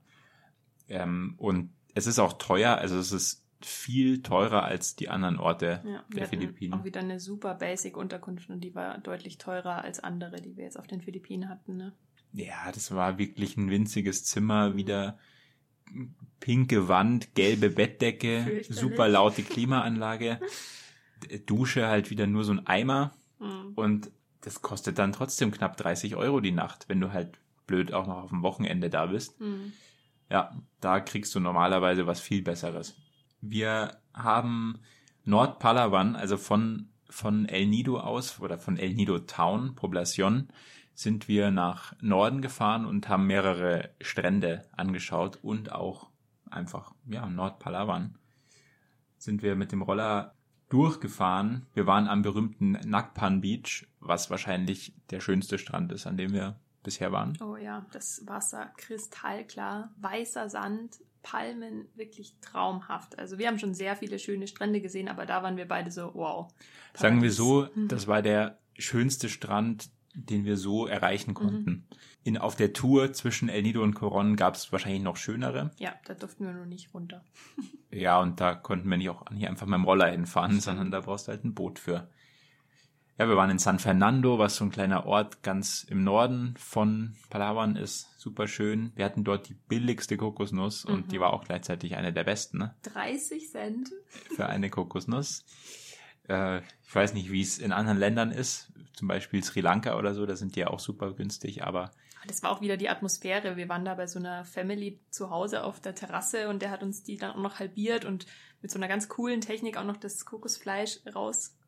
ähm, 0.88 1.34
und 1.38 1.70
es 1.94 2.06
ist 2.06 2.18
auch 2.18 2.34
teuer, 2.34 2.76
also 2.76 2.98
es 2.98 3.12
ist 3.12 3.44
viel 3.60 4.22
teurer 4.22 4.64
als 4.64 4.94
die 4.96 5.08
anderen 5.08 5.38
Orte 5.38 5.82
Ja, 5.84 6.04
der 6.14 6.28
Philippinen. 6.28 6.74
auch 6.74 6.84
wieder 6.84 7.00
eine 7.00 7.18
super 7.20 7.54
Basic-Unterkunft 7.54 8.48
und 8.50 8.60
die 8.60 8.74
war 8.74 8.98
deutlich 8.98 9.38
teurer 9.38 9.82
als 9.82 10.00
andere, 10.00 10.36
die 10.40 10.56
wir 10.56 10.64
jetzt 10.64 10.78
auf 10.78 10.86
den 10.86 11.00
Philippinen 11.00 11.48
hatten. 11.48 11.76
Ne? 11.76 11.92
Ja, 12.32 12.70
das 12.72 12.92
war 12.94 13.18
wirklich 13.18 13.56
ein 13.56 13.70
winziges 13.70 14.24
Zimmer, 14.24 14.76
wieder 14.76 15.18
pinke 16.40 16.88
Wand, 16.88 17.34
gelbe 17.34 17.70
Bettdecke, 17.70 18.62
super 18.68 19.08
laute 19.08 19.42
Klimaanlage, 19.42 20.38
Dusche 21.46 21.88
halt 21.88 22.10
wieder 22.10 22.26
nur 22.26 22.44
so 22.44 22.52
ein 22.52 22.66
Eimer 22.66 23.12
Mhm. 23.40 23.72
und 23.76 24.10
das 24.40 24.62
kostet 24.62 24.98
dann 24.98 25.12
trotzdem 25.12 25.50
knapp 25.52 25.76
30 25.76 26.16
Euro 26.16 26.40
die 26.40 26.52
Nacht, 26.52 26.88
wenn 26.88 27.00
du 27.00 27.12
halt 27.12 27.38
blöd 27.66 27.92
auch 27.92 28.06
noch 28.06 28.22
auf 28.24 28.30
dem 28.30 28.42
Wochenende 28.42 28.90
da 28.90 29.06
bist. 29.06 29.40
Mhm. 29.40 29.72
Ja, 30.30 30.56
da 30.80 31.00
kriegst 31.00 31.34
du 31.34 31.40
normalerweise 31.40 32.06
was 32.06 32.20
viel 32.20 32.42
Besseres. 32.42 32.96
Wir 33.40 33.98
haben 34.14 34.80
Nordpalawan, 35.24 36.16
also 36.16 36.36
von, 36.36 36.88
von 37.08 37.46
El 37.46 37.66
Nido 37.66 38.00
aus 38.00 38.40
oder 38.40 38.58
von 38.58 38.76
El 38.76 38.94
Nido 38.94 39.18
Town, 39.20 39.74
Poblacion, 39.74 40.48
sind 40.94 41.28
wir 41.28 41.50
nach 41.50 41.94
Norden 42.00 42.42
gefahren 42.42 42.84
und 42.84 43.08
haben 43.08 43.26
mehrere 43.26 43.90
Strände 44.00 44.64
angeschaut 44.76 45.38
und 45.42 45.70
auch 45.70 46.10
einfach, 46.50 46.92
ja, 47.06 47.28
Nordpalawan 47.28 48.18
sind 49.16 49.42
wir 49.42 49.54
mit 49.54 49.72
dem 49.72 49.82
Roller 49.82 50.34
durchgefahren. 50.68 51.66
Wir 51.74 51.86
waren 51.86 52.08
am 52.08 52.22
berühmten 52.22 52.72
Nakpan 52.72 53.40
Beach, 53.40 53.86
was 54.00 54.30
wahrscheinlich 54.30 54.94
der 55.10 55.20
schönste 55.20 55.58
Strand 55.58 55.92
ist, 55.92 56.06
an 56.06 56.16
dem 56.16 56.32
wir 56.32 56.58
bisher 56.82 57.12
waren. 57.12 57.36
Oh 57.40 57.56
ja, 57.56 57.86
das 57.92 58.22
Wasser 58.26 58.72
kristallklar, 58.76 59.92
weißer 59.98 60.48
Sand, 60.48 60.98
Palmen, 61.22 61.86
wirklich 61.94 62.34
traumhaft. 62.40 63.18
Also 63.18 63.38
wir 63.38 63.48
haben 63.48 63.58
schon 63.58 63.74
sehr 63.74 63.96
viele 63.96 64.18
schöne 64.18 64.46
Strände 64.46 64.80
gesehen, 64.80 65.08
aber 65.08 65.26
da 65.26 65.42
waren 65.42 65.56
wir 65.56 65.66
beide 65.68 65.90
so, 65.90 66.10
wow. 66.14 66.48
Sagen 66.94 67.16
wir 67.22 67.30
Paradies. 67.30 67.36
so, 67.36 67.68
Mhm. 67.74 67.88
das 67.88 68.06
war 68.06 68.22
der 68.22 68.58
schönste 68.78 69.28
Strand, 69.28 69.90
den 70.14 70.44
wir 70.44 70.56
so 70.56 70.86
Mhm. 70.86 70.90
erreichen 70.92 71.34
konnten. 71.34 71.86
In, 72.24 72.38
auf 72.38 72.56
der 72.56 72.72
Tour 72.72 73.12
zwischen 73.12 73.48
El 73.48 73.62
Nido 73.62 73.82
und 73.82 73.94
Coron 73.94 74.36
gab 74.36 74.54
es 74.54 74.72
wahrscheinlich 74.72 75.02
noch 75.02 75.16
schönere. 75.16 75.70
Ja, 75.78 75.94
da 76.06 76.14
durften 76.14 76.44
wir 76.46 76.52
nur 76.52 76.66
nicht 76.66 76.92
runter. 76.94 77.24
Ja, 77.90 78.20
und 78.20 78.38
da 78.38 78.54
konnten 78.54 78.86
wir 78.90 78.98
nicht 78.98 79.08
auch 79.08 79.30
nicht 79.30 79.48
einfach 79.48 79.66
mit 79.66 79.76
dem 79.78 79.84
Roller 79.84 80.10
hinfahren, 80.10 80.60
sondern 80.60 80.90
da 80.90 81.00
brauchst 81.00 81.26
du 81.26 81.32
halt 81.32 81.44
ein 81.44 81.54
Boot 81.54 81.78
für. 81.78 82.10
Ja, 83.18 83.28
wir 83.28 83.36
waren 83.36 83.50
in 83.50 83.58
San 83.58 83.80
Fernando, 83.80 84.38
was 84.38 84.56
so 84.56 84.64
ein 84.64 84.70
kleiner 84.70 85.04
Ort 85.06 85.42
ganz 85.42 85.82
im 85.82 86.04
Norden 86.04 86.54
von 86.56 87.16
Palawan 87.30 87.74
ist. 87.74 88.08
Super 88.16 88.46
schön. 88.46 88.92
Wir 88.94 89.04
hatten 89.04 89.24
dort 89.24 89.48
die 89.48 89.54
billigste 89.54 90.16
Kokosnuss 90.16 90.84
und 90.84 91.06
Mhm. 91.06 91.08
die 91.08 91.18
war 91.20 91.32
auch 91.32 91.42
gleichzeitig 91.44 91.96
eine 91.96 92.12
der 92.12 92.22
besten 92.22 92.58
ne? 92.58 92.74
30 92.84 93.50
Cent? 93.50 93.90
für 94.36 94.46
eine 94.46 94.70
Kokosnuss. 94.70 95.44
Äh, 96.28 96.58
ich 96.86 96.94
weiß 96.94 97.12
nicht, 97.14 97.32
wie 97.32 97.40
es 97.42 97.58
in 97.58 97.72
anderen 97.72 97.98
Ländern 97.98 98.30
ist, 98.30 98.70
zum 98.94 99.08
Beispiel 99.08 99.42
Sri 99.42 99.60
Lanka 99.62 99.98
oder 99.98 100.14
so, 100.14 100.24
da 100.24 100.36
sind 100.36 100.54
die 100.54 100.60
ja 100.60 100.68
auch 100.68 100.78
super 100.80 101.12
günstig, 101.12 101.64
aber 101.64 101.90
Das 102.28 102.44
war 102.44 102.50
auch 102.52 102.60
wieder 102.60 102.76
die 102.76 102.88
Atmosphäre. 102.88 103.56
Wir 103.56 103.68
waren 103.68 103.84
da 103.84 103.94
bei 103.96 104.06
so 104.06 104.20
einer 104.20 104.44
Family 104.44 105.00
zu 105.10 105.30
Hause 105.30 105.64
auf 105.64 105.80
der 105.80 105.94
Terrasse 105.96 106.48
und 106.48 106.62
der 106.62 106.70
hat 106.70 106.84
uns 106.84 107.02
die 107.02 107.16
dann 107.16 107.32
auch 107.32 107.42
noch 107.42 107.58
halbiert 107.58 108.04
und 108.04 108.26
mit 108.62 108.70
so 108.70 108.78
einer 108.78 108.88
ganz 108.88 109.08
coolen 109.08 109.40
Technik 109.40 109.76
auch 109.76 109.84
noch 109.84 109.96
das 109.96 110.24
Kokosfleisch 110.24 111.00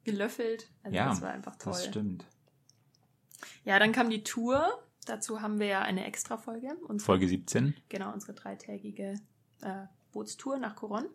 rausgelöffelt. 0.06 0.68
Also 0.82 0.96
ja, 0.96 1.08
das 1.08 1.22
war 1.22 1.30
einfach 1.30 1.56
toll. 1.56 1.72
das 1.72 1.84
stimmt. 1.86 2.24
Ja, 3.64 3.78
dann 3.78 3.92
kam 3.92 4.10
die 4.10 4.22
Tour. 4.22 4.82
Dazu 5.06 5.40
haben 5.40 5.58
wir 5.58 5.66
ja 5.66 5.82
eine 5.82 6.04
Extra-Folge. 6.06 6.74
Unsere- 6.86 7.06
Folge 7.06 7.28
17. 7.28 7.74
Genau, 7.88 8.12
unsere 8.12 8.34
dreitägige 8.34 9.14
äh, 9.62 9.86
Bootstour 10.12 10.58
nach 10.58 10.76
Coron. 10.76 11.06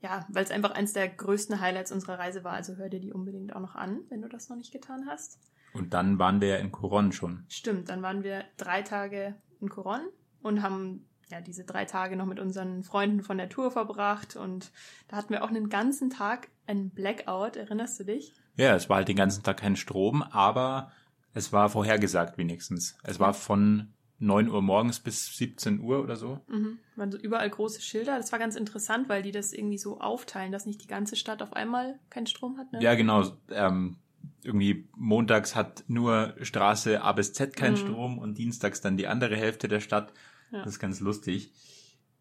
Ja, 0.00 0.26
weil 0.30 0.44
es 0.44 0.50
einfach 0.50 0.70
eins 0.70 0.92
der 0.92 1.08
größten 1.08 1.60
Highlights 1.60 1.92
unserer 1.92 2.18
Reise 2.18 2.44
war. 2.44 2.52
Also 2.52 2.76
hör 2.76 2.88
dir 2.88 3.00
die 3.00 3.12
unbedingt 3.12 3.54
auch 3.54 3.60
noch 3.60 3.74
an, 3.74 4.00
wenn 4.08 4.22
du 4.22 4.28
das 4.28 4.48
noch 4.48 4.56
nicht 4.56 4.72
getan 4.72 5.06
hast. 5.06 5.38
Und 5.74 5.92
dann 5.92 6.18
waren 6.18 6.40
wir 6.40 6.48
ja 6.48 6.56
in 6.56 6.72
Coron 6.72 7.12
schon. 7.12 7.44
Stimmt, 7.48 7.88
dann 7.88 8.00
waren 8.00 8.22
wir 8.22 8.44
drei 8.56 8.82
Tage 8.82 9.34
in 9.60 9.68
Coron 9.68 10.00
und 10.40 10.62
haben 10.62 11.04
ja 11.30 11.40
diese 11.42 11.64
drei 11.64 11.84
Tage 11.84 12.16
noch 12.16 12.24
mit 12.26 12.40
unseren 12.40 12.84
Freunden 12.84 13.22
von 13.22 13.36
der 13.36 13.50
Tour 13.50 13.70
verbracht 13.70 14.34
und 14.34 14.70
da 15.08 15.16
hatten 15.16 15.30
wir 15.30 15.44
auch 15.44 15.48
einen 15.50 15.68
ganzen 15.68 16.08
Tag 16.08 16.48
einen 16.68 16.90
Blackout, 16.90 17.56
erinnerst 17.56 17.98
du 18.00 18.04
dich? 18.04 18.32
Ja, 18.56 18.74
es 18.76 18.88
war 18.88 18.96
halt 18.98 19.08
den 19.08 19.16
ganzen 19.16 19.42
Tag 19.42 19.58
kein 19.58 19.76
Strom, 19.76 20.22
aber 20.22 20.92
es 21.34 21.52
war 21.52 21.68
vorhergesagt 21.68 22.38
wenigstens. 22.38 22.96
Es 23.02 23.18
war 23.20 23.34
von 23.34 23.92
9 24.20 24.48
Uhr 24.48 24.62
morgens 24.62 24.98
bis 25.00 25.36
17 25.36 25.80
Uhr 25.80 26.02
oder 26.02 26.16
so. 26.16 26.40
Mhm. 26.48 26.78
Waren 26.96 27.12
so 27.12 27.18
überall 27.18 27.48
große 27.48 27.80
Schilder. 27.80 28.16
Das 28.16 28.32
war 28.32 28.38
ganz 28.38 28.56
interessant, 28.56 29.08
weil 29.08 29.22
die 29.22 29.30
das 29.30 29.52
irgendwie 29.52 29.78
so 29.78 30.00
aufteilen, 30.00 30.50
dass 30.50 30.66
nicht 30.66 30.82
die 30.82 30.88
ganze 30.88 31.14
Stadt 31.16 31.40
auf 31.42 31.52
einmal 31.52 31.98
keinen 32.10 32.26
Strom 32.26 32.58
hat. 32.58 32.72
Ne? 32.72 32.82
Ja, 32.82 32.94
genau. 32.96 33.24
Ähm, 33.50 33.96
irgendwie 34.42 34.88
montags 34.96 35.54
hat 35.54 35.84
nur 35.86 36.34
Straße 36.42 37.00
A 37.02 37.12
bis 37.12 37.32
Z 37.32 37.54
keinen 37.56 37.74
Mhm. 37.74 37.76
Strom 37.76 38.18
und 38.18 38.38
dienstags 38.38 38.80
dann 38.80 38.96
die 38.96 39.06
andere 39.06 39.36
Hälfte 39.36 39.68
der 39.68 39.80
Stadt. 39.80 40.12
Ja. 40.50 40.58
Das 40.64 40.72
ist 40.74 40.78
ganz 40.80 40.98
lustig. 41.00 41.52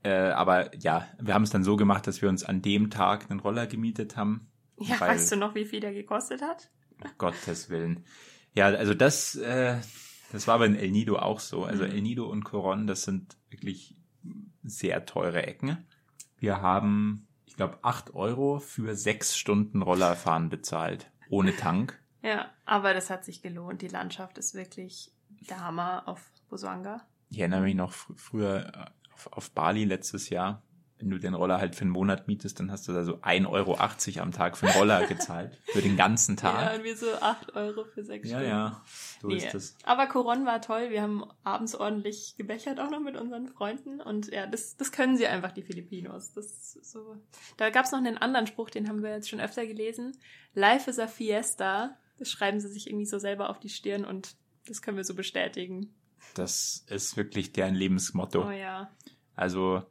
Äh, 0.03 0.11
aber 0.31 0.75
ja, 0.77 1.07
wir 1.19 1.33
haben 1.33 1.43
es 1.43 1.49
dann 1.49 1.63
so 1.63 1.75
gemacht, 1.75 2.07
dass 2.07 2.21
wir 2.21 2.29
uns 2.29 2.43
an 2.43 2.61
dem 2.61 2.89
Tag 2.89 3.29
einen 3.29 3.39
Roller 3.39 3.67
gemietet 3.67 4.15
haben. 4.17 4.49
Ja, 4.79 4.99
Weil- 4.99 5.09
weißt 5.09 5.31
du 5.31 5.35
noch, 5.37 5.55
wie 5.55 5.65
viel 5.65 5.79
der 5.79 5.93
gekostet 5.93 6.41
hat? 6.41 6.69
Um 7.03 7.09
Gottes 7.17 7.69
Willen. 7.69 8.05
Ja, 8.53 8.67
also 8.67 8.93
das, 8.93 9.35
äh, 9.35 9.77
das 10.31 10.47
war 10.47 10.59
bei 10.59 10.65
El 10.67 10.91
Nido 10.91 11.17
auch 11.17 11.39
so. 11.39 11.63
Also 11.65 11.83
Mhm. 11.83 11.91
El 11.91 12.01
Nido 12.01 12.25
und 12.27 12.43
Coron, 12.43 12.87
das 12.87 13.03
sind 13.03 13.37
wirklich 13.49 13.95
sehr 14.63 15.05
teure 15.05 15.43
Ecken. 15.45 15.85
Wir 16.37 16.61
haben, 16.61 17.27
ich 17.45 17.55
glaube, 17.55 17.79
8 17.81 18.13
Euro 18.13 18.59
für 18.59 18.95
sechs 18.95 19.37
Stunden 19.37 19.81
Rollerfahren 19.81 20.49
bezahlt. 20.49 21.11
Ohne 21.29 21.55
Tank. 21.55 21.99
Ja, 22.21 22.49
aber 22.65 22.93
das 22.93 23.09
hat 23.09 23.25
sich 23.25 23.41
gelohnt. 23.41 23.81
Die 23.81 23.87
Landschaft 23.87 24.37
ist 24.37 24.53
wirklich 24.53 25.11
der 25.49 25.61
Hammer 25.61 26.03
auf 26.07 26.21
Boswanga. 26.49 27.01
Ich 27.29 27.39
erinnere 27.39 27.61
mich 27.61 27.75
noch 27.75 27.91
fr 27.93 28.13
früher 28.15 28.91
auf, 29.17 29.33
auf 29.33 29.51
Bali 29.51 29.83
letztes 29.85 30.29
Jahr. 30.29 30.63
Wenn 30.99 31.11
du 31.11 31.19
den 31.19 31.35
Roller 31.35 31.59
halt 31.59 31.75
für 31.75 31.81
einen 31.81 31.91
Monat 31.91 32.27
mietest, 32.27 32.59
dann 32.59 32.71
hast 32.71 32.87
du 32.87 32.91
da 32.91 33.03
so 33.03 33.17
1,80 33.17 33.47
Euro 33.51 33.77
am 34.23 34.31
Tag 34.31 34.57
für 34.57 34.65
den 34.65 34.73
Roller 34.75 35.05
gezahlt. 35.05 35.55
Für 35.71 35.81
den 35.83 35.95
ganzen 35.95 36.35
Ja, 36.37 36.41
Tag. 36.41 36.77
und 36.79 36.83
wir 36.85 36.97
so 36.97 37.13
8 37.13 37.55
Euro 37.55 37.83
für 37.85 38.03
sechs 38.03 38.27
Ja, 38.27 38.37
Stunden. 38.39 38.49
ja. 38.49 38.83
So 39.21 39.27
Nee. 39.27 39.35
ist 39.37 39.53
es. 39.53 39.77
Aber 39.83 40.07
Coron 40.07 40.47
war 40.47 40.59
toll. 40.59 40.89
Wir 40.89 41.03
haben 41.03 41.23
abends 41.43 41.75
ordentlich 41.75 42.33
gebechert 42.35 42.79
auch 42.79 42.89
noch 42.89 42.99
mit 42.99 43.15
unseren 43.15 43.47
Freunden. 43.47 44.01
Und 44.01 44.31
ja, 44.31 44.47
das, 44.47 44.75
das 44.75 44.91
können 44.91 45.17
sie 45.17 45.27
einfach, 45.27 45.51
die 45.51 45.61
Filipinos. 45.61 46.33
Das 46.33 46.73
so. 46.81 47.15
Da 47.57 47.69
gab 47.69 47.85
es 47.85 47.91
noch 47.91 47.99
einen 47.99 48.17
anderen 48.17 48.47
Spruch, 48.47 48.71
den 48.71 48.89
haben 48.89 49.03
wir 49.03 49.11
jetzt 49.11 49.29
schon 49.29 49.39
öfter 49.39 49.67
gelesen. 49.67 50.17
Life 50.55 50.89
is 50.89 50.97
a 50.97 51.05
fiesta. 51.07 51.95
Das 52.17 52.31
schreiben 52.31 52.59
sie 52.59 52.69
sich 52.69 52.87
irgendwie 52.87 53.05
so 53.05 53.19
selber 53.19 53.51
auf 53.51 53.59
die 53.59 53.69
Stirn 53.69 54.03
und 54.03 54.35
das 54.65 54.81
können 54.81 54.97
wir 54.97 55.03
so 55.03 55.13
bestätigen. 55.13 55.93
Das 56.33 56.83
ist 56.89 57.17
wirklich 57.17 57.51
deren 57.53 57.75
Lebensmotto. 57.75 58.47
Oh 58.47 58.51
ja. 58.51 58.89
Also 59.37 59.83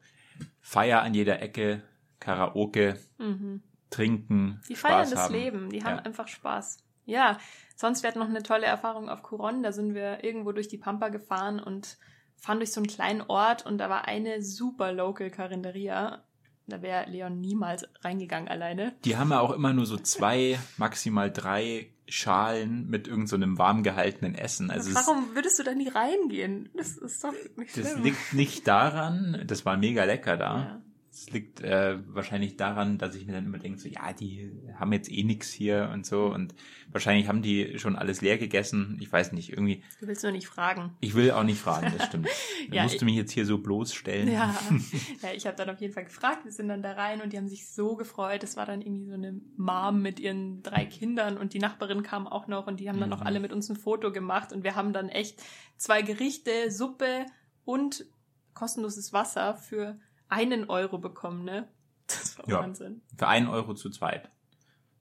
Feier 0.61 1.01
an 1.03 1.15
jeder 1.15 1.41
Ecke, 1.41 1.83
Karaoke, 2.21 2.99
Mhm. 3.19 3.63
trinken, 3.89 4.61
Die 4.69 4.75
feiern 4.77 4.99
Spaß 5.07 5.11
das 5.11 5.21
haben. 5.25 5.35
Leben, 5.35 5.71
die 5.71 5.85
haben 5.85 5.97
Ja. 5.97 6.03
einfach 6.03 6.29
Spaß. 6.29 6.79
Ja, 7.07 7.39
sonst 7.77 8.05
hatten 8.05 8.19
noch 8.19 8.29
eine 8.29 8.43
tolle 8.43 8.67
Erfahrung 8.67 9.09
auf 9.09 9.23
Coron. 9.23 9.63
Da 9.63 9.71
sind 9.73 9.95
wir 9.95 10.25
irgendwo 10.25 10.51
durch 10.53 10.67
die 10.69 10.77
Pampa 10.77 11.09
gefahren 11.09 11.61
und 11.61 11.97
fahren 12.37 12.59
durch 12.59 12.73
so 12.73 12.81
einen 12.81 12.89
kleinen 12.89 13.23
Ort 13.23 13.65
und 13.65 13.79
da 13.79 13.89
war 13.89 14.07
eine 14.07 14.43
super 14.43 14.93
local 14.93 15.31
Carinderia. 15.31 16.25
Da 16.67 16.83
wäre 16.83 17.09
Leon 17.09 17.41
niemals 17.41 17.87
reingegangen 18.03 18.49
alleine. 18.49 18.97
Die 19.05 19.17
haben 19.17 19.31
ja 19.31 19.39
auch 19.41 19.53
immer 19.53 19.73
nur 19.73 19.87
so 19.87 19.97
zwei, 19.97 20.59
maximal 20.79 21.31
drei 21.33 21.93
Schalen 22.09 22.88
mit 22.88 23.09
irgendeinem 23.09 23.53
so 23.53 23.59
warm 23.59 23.83
gehaltenen 23.83 24.35
Essen. 24.35 24.71
Also 24.71 24.95
Warum 24.95 25.35
würdest 25.35 25.59
du 25.59 25.62
da 25.64 25.75
nie 25.75 25.88
reingehen? 25.88 26.69
Das 26.75 26.97
ist 26.97 27.23
doch 27.25 27.33
nicht 27.57 27.77
das 27.77 27.90
schlimm. 27.90 28.05
liegt 28.05 28.33
nicht 28.33 28.66
daran, 28.69 29.42
das 29.47 29.64
war 29.66 29.77
mega 29.77 30.05
lecker 30.05 30.37
da. 30.37 30.57
ja. 30.57 30.83
Es 31.19 31.31
liegt 31.31 31.63
äh, 31.63 31.99
wahrscheinlich 32.15 32.59
daran, 32.59 32.99
dass 32.99 33.15
ich 33.15 33.25
mir 33.25 33.33
dann 33.33 33.47
immer 33.47 33.57
denke, 33.59 33.79
so, 33.79 33.89
ja, 33.89 34.13
die 34.13 34.53
haben 34.79 34.93
jetzt 34.93 35.11
eh 35.11 35.23
nix 35.25 35.51
hier 35.51 35.91
und 35.95 36.05
so. 36.05 36.27
Und 36.27 36.55
wahrscheinlich 36.93 37.27
haben 37.27 37.41
die 37.41 37.79
schon 37.79 37.97
alles 37.97 38.21
leer 38.21 38.37
gegessen. 38.37 38.99
Ich 39.01 39.11
weiß 39.11 39.33
nicht, 39.33 39.49
irgendwie. 39.51 39.83
Du 39.99 40.07
willst 40.09 40.23
nur 40.25 40.33
nicht 40.33 40.47
fragen. 40.47 40.95
Ich 41.01 41.15
will 41.15 41.31
auch 41.31 41.43
nicht 41.43 41.59
fragen, 41.59 41.91
das 41.97 42.07
stimmt. 42.09 42.29
Ja, 42.71 42.83
musst 42.83 42.97
ich- 42.97 42.99
du 42.99 43.05
mich 43.07 43.15
jetzt 43.15 43.31
hier 43.33 43.47
so 43.47 43.59
bloßstellen. 43.59 44.31
Ja, 44.31 44.55
ja 45.23 45.31
ich 45.35 45.47
habe 45.47 45.57
dann 45.57 45.71
auf 45.71 45.81
jeden 45.81 45.95
Fall 45.95 46.05
gefragt. 46.05 46.45
Wir 46.45 46.53
sind 46.53 46.69
dann 46.69 46.83
da 46.83 46.93
rein 46.93 47.23
und 47.23 47.33
die 47.33 47.39
haben 47.39 47.49
sich 47.49 47.67
so 47.71 47.97
gefreut. 47.97 48.43
Das 48.43 48.57
war 48.59 48.67
dann 48.67 48.83
irgendwie 48.83 49.07
so 49.07 49.15
eine 49.15 49.41
Mom 49.57 50.03
mit 50.03 50.21
ihren 50.21 50.63
drei 50.63 50.85
Kindern 50.85 51.39
und 51.39 51.55
die 51.55 51.61
Nachbarin 51.61 52.03
kam 52.03 52.27
auch 52.27 52.47
noch 52.49 52.67
und 52.67 52.81
die 52.81 52.89
haben 52.91 53.01
dann 53.01 53.13
auch 53.13 53.21
Mhm. 53.21 53.27
alle 53.27 53.41
mit 53.41 53.53
uns 53.53 53.71
ein 53.71 53.77
Foto 53.77 54.13
gemacht 54.13 54.53
und 54.53 54.65
wir 54.65 54.75
haben 54.75 54.93
dann 54.93 55.09
echt 55.09 55.41
zwei 55.79 56.03
Gerichte, 56.03 56.71
Suppe 56.71 57.25
und 57.65 58.05
kostenloses 58.53 59.13
Wasser 59.13 59.55
für 59.57 59.99
einen 60.29 60.69
Euro 60.71 60.99
bekommen, 60.99 61.45
ne? 61.45 61.69
Das 62.09 62.39
war 62.39 62.49
Ja. 62.49 62.59
Wahnsinn. 62.61 63.03
Für 63.17 63.27
einen 63.29 63.49
Euro 63.49 63.75
zu 63.75 63.91
zweit. 63.91 64.31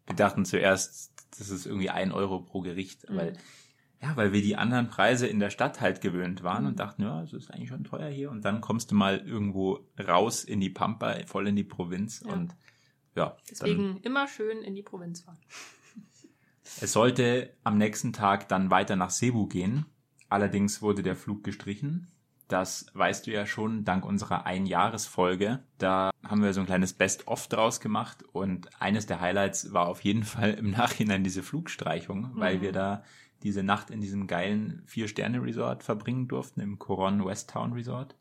Wir 0.07 0.15
dachten 0.15 0.43
zuerst, 0.45 1.13
das 1.38 1.49
ist 1.49 1.65
irgendwie 1.65 1.89
ein 1.89 2.11
Euro 2.11 2.39
pro 2.41 2.61
Gericht, 2.61 3.09
Mhm. 3.09 3.15
weil, 3.15 3.38
ja, 4.01 4.15
weil 4.15 4.33
wir 4.33 4.41
die 4.41 4.55
anderen 4.55 4.88
Preise 4.88 5.27
in 5.27 5.39
der 5.39 5.49
Stadt 5.51 5.81
halt 5.81 6.01
gewöhnt 6.01 6.43
waren 6.43 6.63
Mhm. 6.63 6.69
und 6.69 6.79
dachten, 6.79 7.03
ja, 7.03 7.21
es 7.23 7.33
ist 7.33 7.51
eigentlich 7.51 7.69
schon 7.69 7.83
teuer 7.83 8.09
hier. 8.09 8.31
Und 8.31 8.43
dann 8.45 8.61
kommst 8.61 8.91
du 8.91 8.95
mal 8.95 9.19
irgendwo 9.19 9.88
raus 9.99 10.43
in 10.43 10.59
die 10.59 10.69
Pampa, 10.69 11.15
voll 11.27 11.47
in 11.47 11.55
die 11.55 11.63
Provinz 11.63 12.23
Ja. 12.25 12.33
und 12.33 12.55
ja, 13.15 13.38
Deswegen 13.49 13.97
immer 14.01 14.27
schön 14.27 14.61
in 14.63 14.75
die 14.75 14.83
Provinz 14.83 15.21
fahren. 15.21 15.38
es 16.81 16.91
sollte 16.91 17.53
am 17.63 17.77
nächsten 17.77 18.13
Tag 18.13 18.47
dann 18.49 18.69
weiter 18.71 18.95
nach 18.95 19.09
Cebu 19.11 19.47
gehen. 19.47 19.85
Allerdings 20.29 20.81
wurde 20.81 21.03
der 21.03 21.15
Flug 21.15 21.43
gestrichen. 21.43 22.07
Das 22.47 22.86
weißt 22.93 23.25
du 23.25 23.31
ja 23.31 23.45
schon 23.47 23.86
dank 23.86 24.05
unserer 24.05 24.45
Einjahresfolge. 24.45 25.63
Da 25.79 26.12
haben 26.23 26.43
wir 26.43 26.53
so 26.53 26.60
ein 26.60 26.67
kleines 26.67 26.93
Best-of 26.93 27.47
draus 27.47 27.79
gemacht 27.79 28.23
und 28.34 28.69
eines 28.79 29.08
der 29.08 29.19
Highlights 29.19 29.73
war 29.73 29.88
auf 29.88 30.01
jeden 30.01 30.23
Fall 30.34 30.51
im 30.53 30.69
Nachhinein 30.71 31.23
diese 31.23 31.41
Flugstreichung, 31.43 32.31
weil 32.36 32.58
Mhm. 32.58 32.62
wir 32.62 32.71
da 32.71 33.03
diese 33.43 33.63
Nacht 33.63 33.89
in 33.89 33.99
diesem 34.01 34.27
geilen 34.27 34.81
Vier-Sterne-Resort 34.86 35.84
verbringen 35.84 36.27
durften, 36.27 36.62
im 36.62 36.79
Coron 36.79 37.23
West 37.25 37.49
Town 37.49 37.73
Resort. 37.73 38.15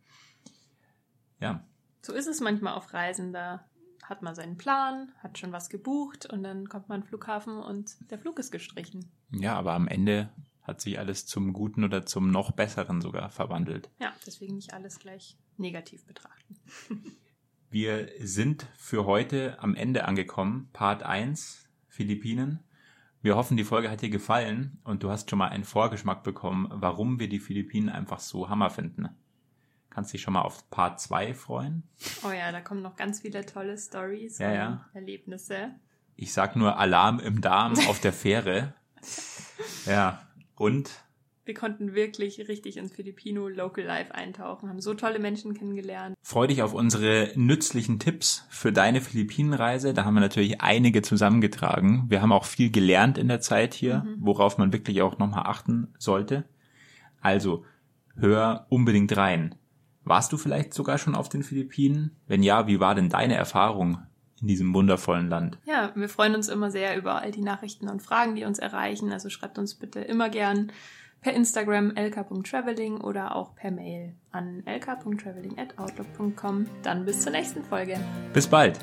Ja, 1.41 1.65
So 2.03 2.13
ist 2.13 2.27
es 2.27 2.41
manchmal 2.41 2.75
auf 2.75 2.93
Reisen. 2.93 3.33
Da 3.33 3.65
hat 4.03 4.23
man 4.23 4.35
seinen 4.35 4.57
Plan, 4.59 5.13
hat 5.23 5.39
schon 5.39 5.53
was 5.53 5.69
gebucht 5.71 6.27
und 6.31 6.43
dann 6.43 6.69
kommt 6.69 6.89
man 6.89 7.01
am 7.03 7.07
Flughafen 7.07 7.57
und 7.59 7.97
der 8.11 8.19
Flug 8.19 8.39
ist 8.39 8.51
gestrichen. 8.51 9.11
ja, 9.31 9.55
aber 9.55 9.73
am 9.73 9.89
Ende 9.89 10.29
hat 10.65 10.81
sich 10.81 10.99
alles 10.99 11.27
zum 11.27 11.53
Guten 11.53 11.85
oder 11.85 12.05
zum 12.07 12.31
noch 12.31 12.51
Besseren 12.51 13.01
sogar 13.01 13.31
verwandelt. 13.31 13.91
Ja, 14.01 14.13
deswegen 14.27 14.57
nicht 14.57 14.75
alles 14.75 14.99
gleich 14.99 15.37
negativ 15.57 16.05
betrachten. 16.07 16.57
Wir 17.71 18.09
sind 18.21 18.67
für 18.77 19.05
heute 19.05 19.59
am 19.61 19.75
Ende 19.75 20.05
angekommen. 20.07 20.69
Part 20.73 21.03
1, 21.03 21.69
Philippinen. 21.89 22.61
Wir 23.21 23.37
hoffen, 23.37 23.57
die 23.57 23.65
Folge 23.65 23.91
hat 23.91 24.01
dir 24.01 24.11
gefallen 24.11 24.79
und 24.85 25.03
du 25.03 25.11
hast 25.11 25.29
schon 25.29 25.39
mal 25.41 25.49
einen 25.49 25.65
Vorgeschmack 25.65 26.23
bekommen, 26.23 26.69
warum 26.71 27.19
wir 27.19 27.29
die 27.29 27.41
Philippinen 27.41 27.89
einfach 27.89 28.21
so 28.21 28.49
Hammer 28.49 28.71
finden. 28.71 29.09
Kannst 29.91 30.13
dich 30.13 30.23
schon 30.23 30.35
mal 30.35 30.43
auf 30.43 30.69
Part 30.71 31.01
2 31.01 31.35
freuen. 31.35 31.83
Oh 32.23 32.31
ja, 32.31 32.53
da 32.53 32.61
kommen 32.61 32.83
noch 32.83 32.97
ganz 32.97 33.21
viele 33.21 33.45
tolle 33.47 33.77
Stories 33.79 34.39
Ja, 34.39 34.49
und 34.49 34.55
ja. 34.55 34.91
Erlebnisse. 34.93 35.75
Ich 36.17 36.33
sag 36.33 36.55
nur 36.55 36.79
Alarm 36.79 37.19
im 37.19 37.41
Darm 37.41 37.75
auf 37.89 38.01
der 38.01 38.13
Fähre. 38.13 38.75
Ja, 39.87 40.23
und 40.57 40.91
Wir 41.47 41.53
konnten 41.55 41.95
wirklich 41.95 42.49
richtig 42.49 42.79
ins 42.79 42.93
Filipino 42.93 43.49
Local 43.49 43.85
Life 43.85 44.15
eintauchen, 44.15 44.69
haben 44.71 44.81
so 44.81 44.95
tolle 44.95 45.19
Menschen 45.19 45.53
kennengelernt. 45.53 46.17
freu 46.23 46.47
dich 46.47 46.63
auf 46.63 46.73
unsere 46.73 47.33
nützlichen 47.35 47.99
Tipps 47.99 48.47
für 48.49 48.73
deine 48.73 49.03
Philippinenreise. 49.03 49.93
Da 49.93 50.05
haben 50.07 50.15
wir 50.15 50.21
natürlich 50.21 50.63
einige 50.63 51.03
zusammengetragen. 51.03 52.05
Wir 52.09 52.23
haben 52.23 52.33
auch 52.33 52.47
viel 52.47 52.71
gelernt 52.71 53.19
in 53.19 53.29
der 53.29 53.41
Zeit 53.41 53.75
hier, 53.75 54.05
Mhm. 54.05 54.17
worauf 54.21 54.57
man 54.57 54.73
wirklich 54.73 55.03
auch 55.03 55.19
nochmal 55.19 55.45
achten 55.47 55.93
sollte. 55.99 56.45
Also, 57.21 57.65
hör 58.17 58.67
unbedingt 58.71 59.15
rein. 59.17 59.55
Warst 60.03 60.33
du 60.33 60.37
vielleicht 60.39 60.73
sogar 60.75 60.99
schon 60.99 61.15
auf 61.15 61.29
den 61.29 61.43
Philippinen? 61.43 62.17
Wenn 62.27 62.43
ja, 62.43 62.67
wie 62.67 62.81
war 62.81 62.95
denn 62.95 63.09
deine 63.09 63.35
Erfahrung 63.35 63.99
in 64.45 64.49
diesem 64.49 64.73
wundervollen 64.75 65.31
Land? 65.31 65.57
Ja, 65.65 65.91
wir 65.95 66.11
freuen 66.11 66.35
uns 66.35 66.51
immer 66.51 66.71
sehr 66.71 66.99
über 66.99 67.23
all 67.23 67.31
die 67.31 67.41
Nachrichten 67.41 67.89
und 67.89 68.03
Fragen, 68.03 68.37
die 68.37 68.45
uns 68.45 68.59
erreichen. 68.59 69.11
Also 69.11 69.31
schreibt 69.31 69.59
uns 69.59 69.75
bitte 69.75 70.01
immer 70.01 70.29
gern 70.29 70.71
per 71.23 71.33
Instagram 71.33 71.97
lk.traveling 71.97 73.01
oder 73.01 73.37
auch 73.37 73.55
per 73.55 73.71
Mail 73.71 74.13
an 74.33 74.63
lk.traveling@outlook.com. 74.67 76.67
Dann 76.83 77.07
bis 77.07 77.23
zur 77.23 77.33
nächsten 77.33 77.65
Folge. 77.65 77.99
Bis 78.35 78.47
bald! 78.47 78.79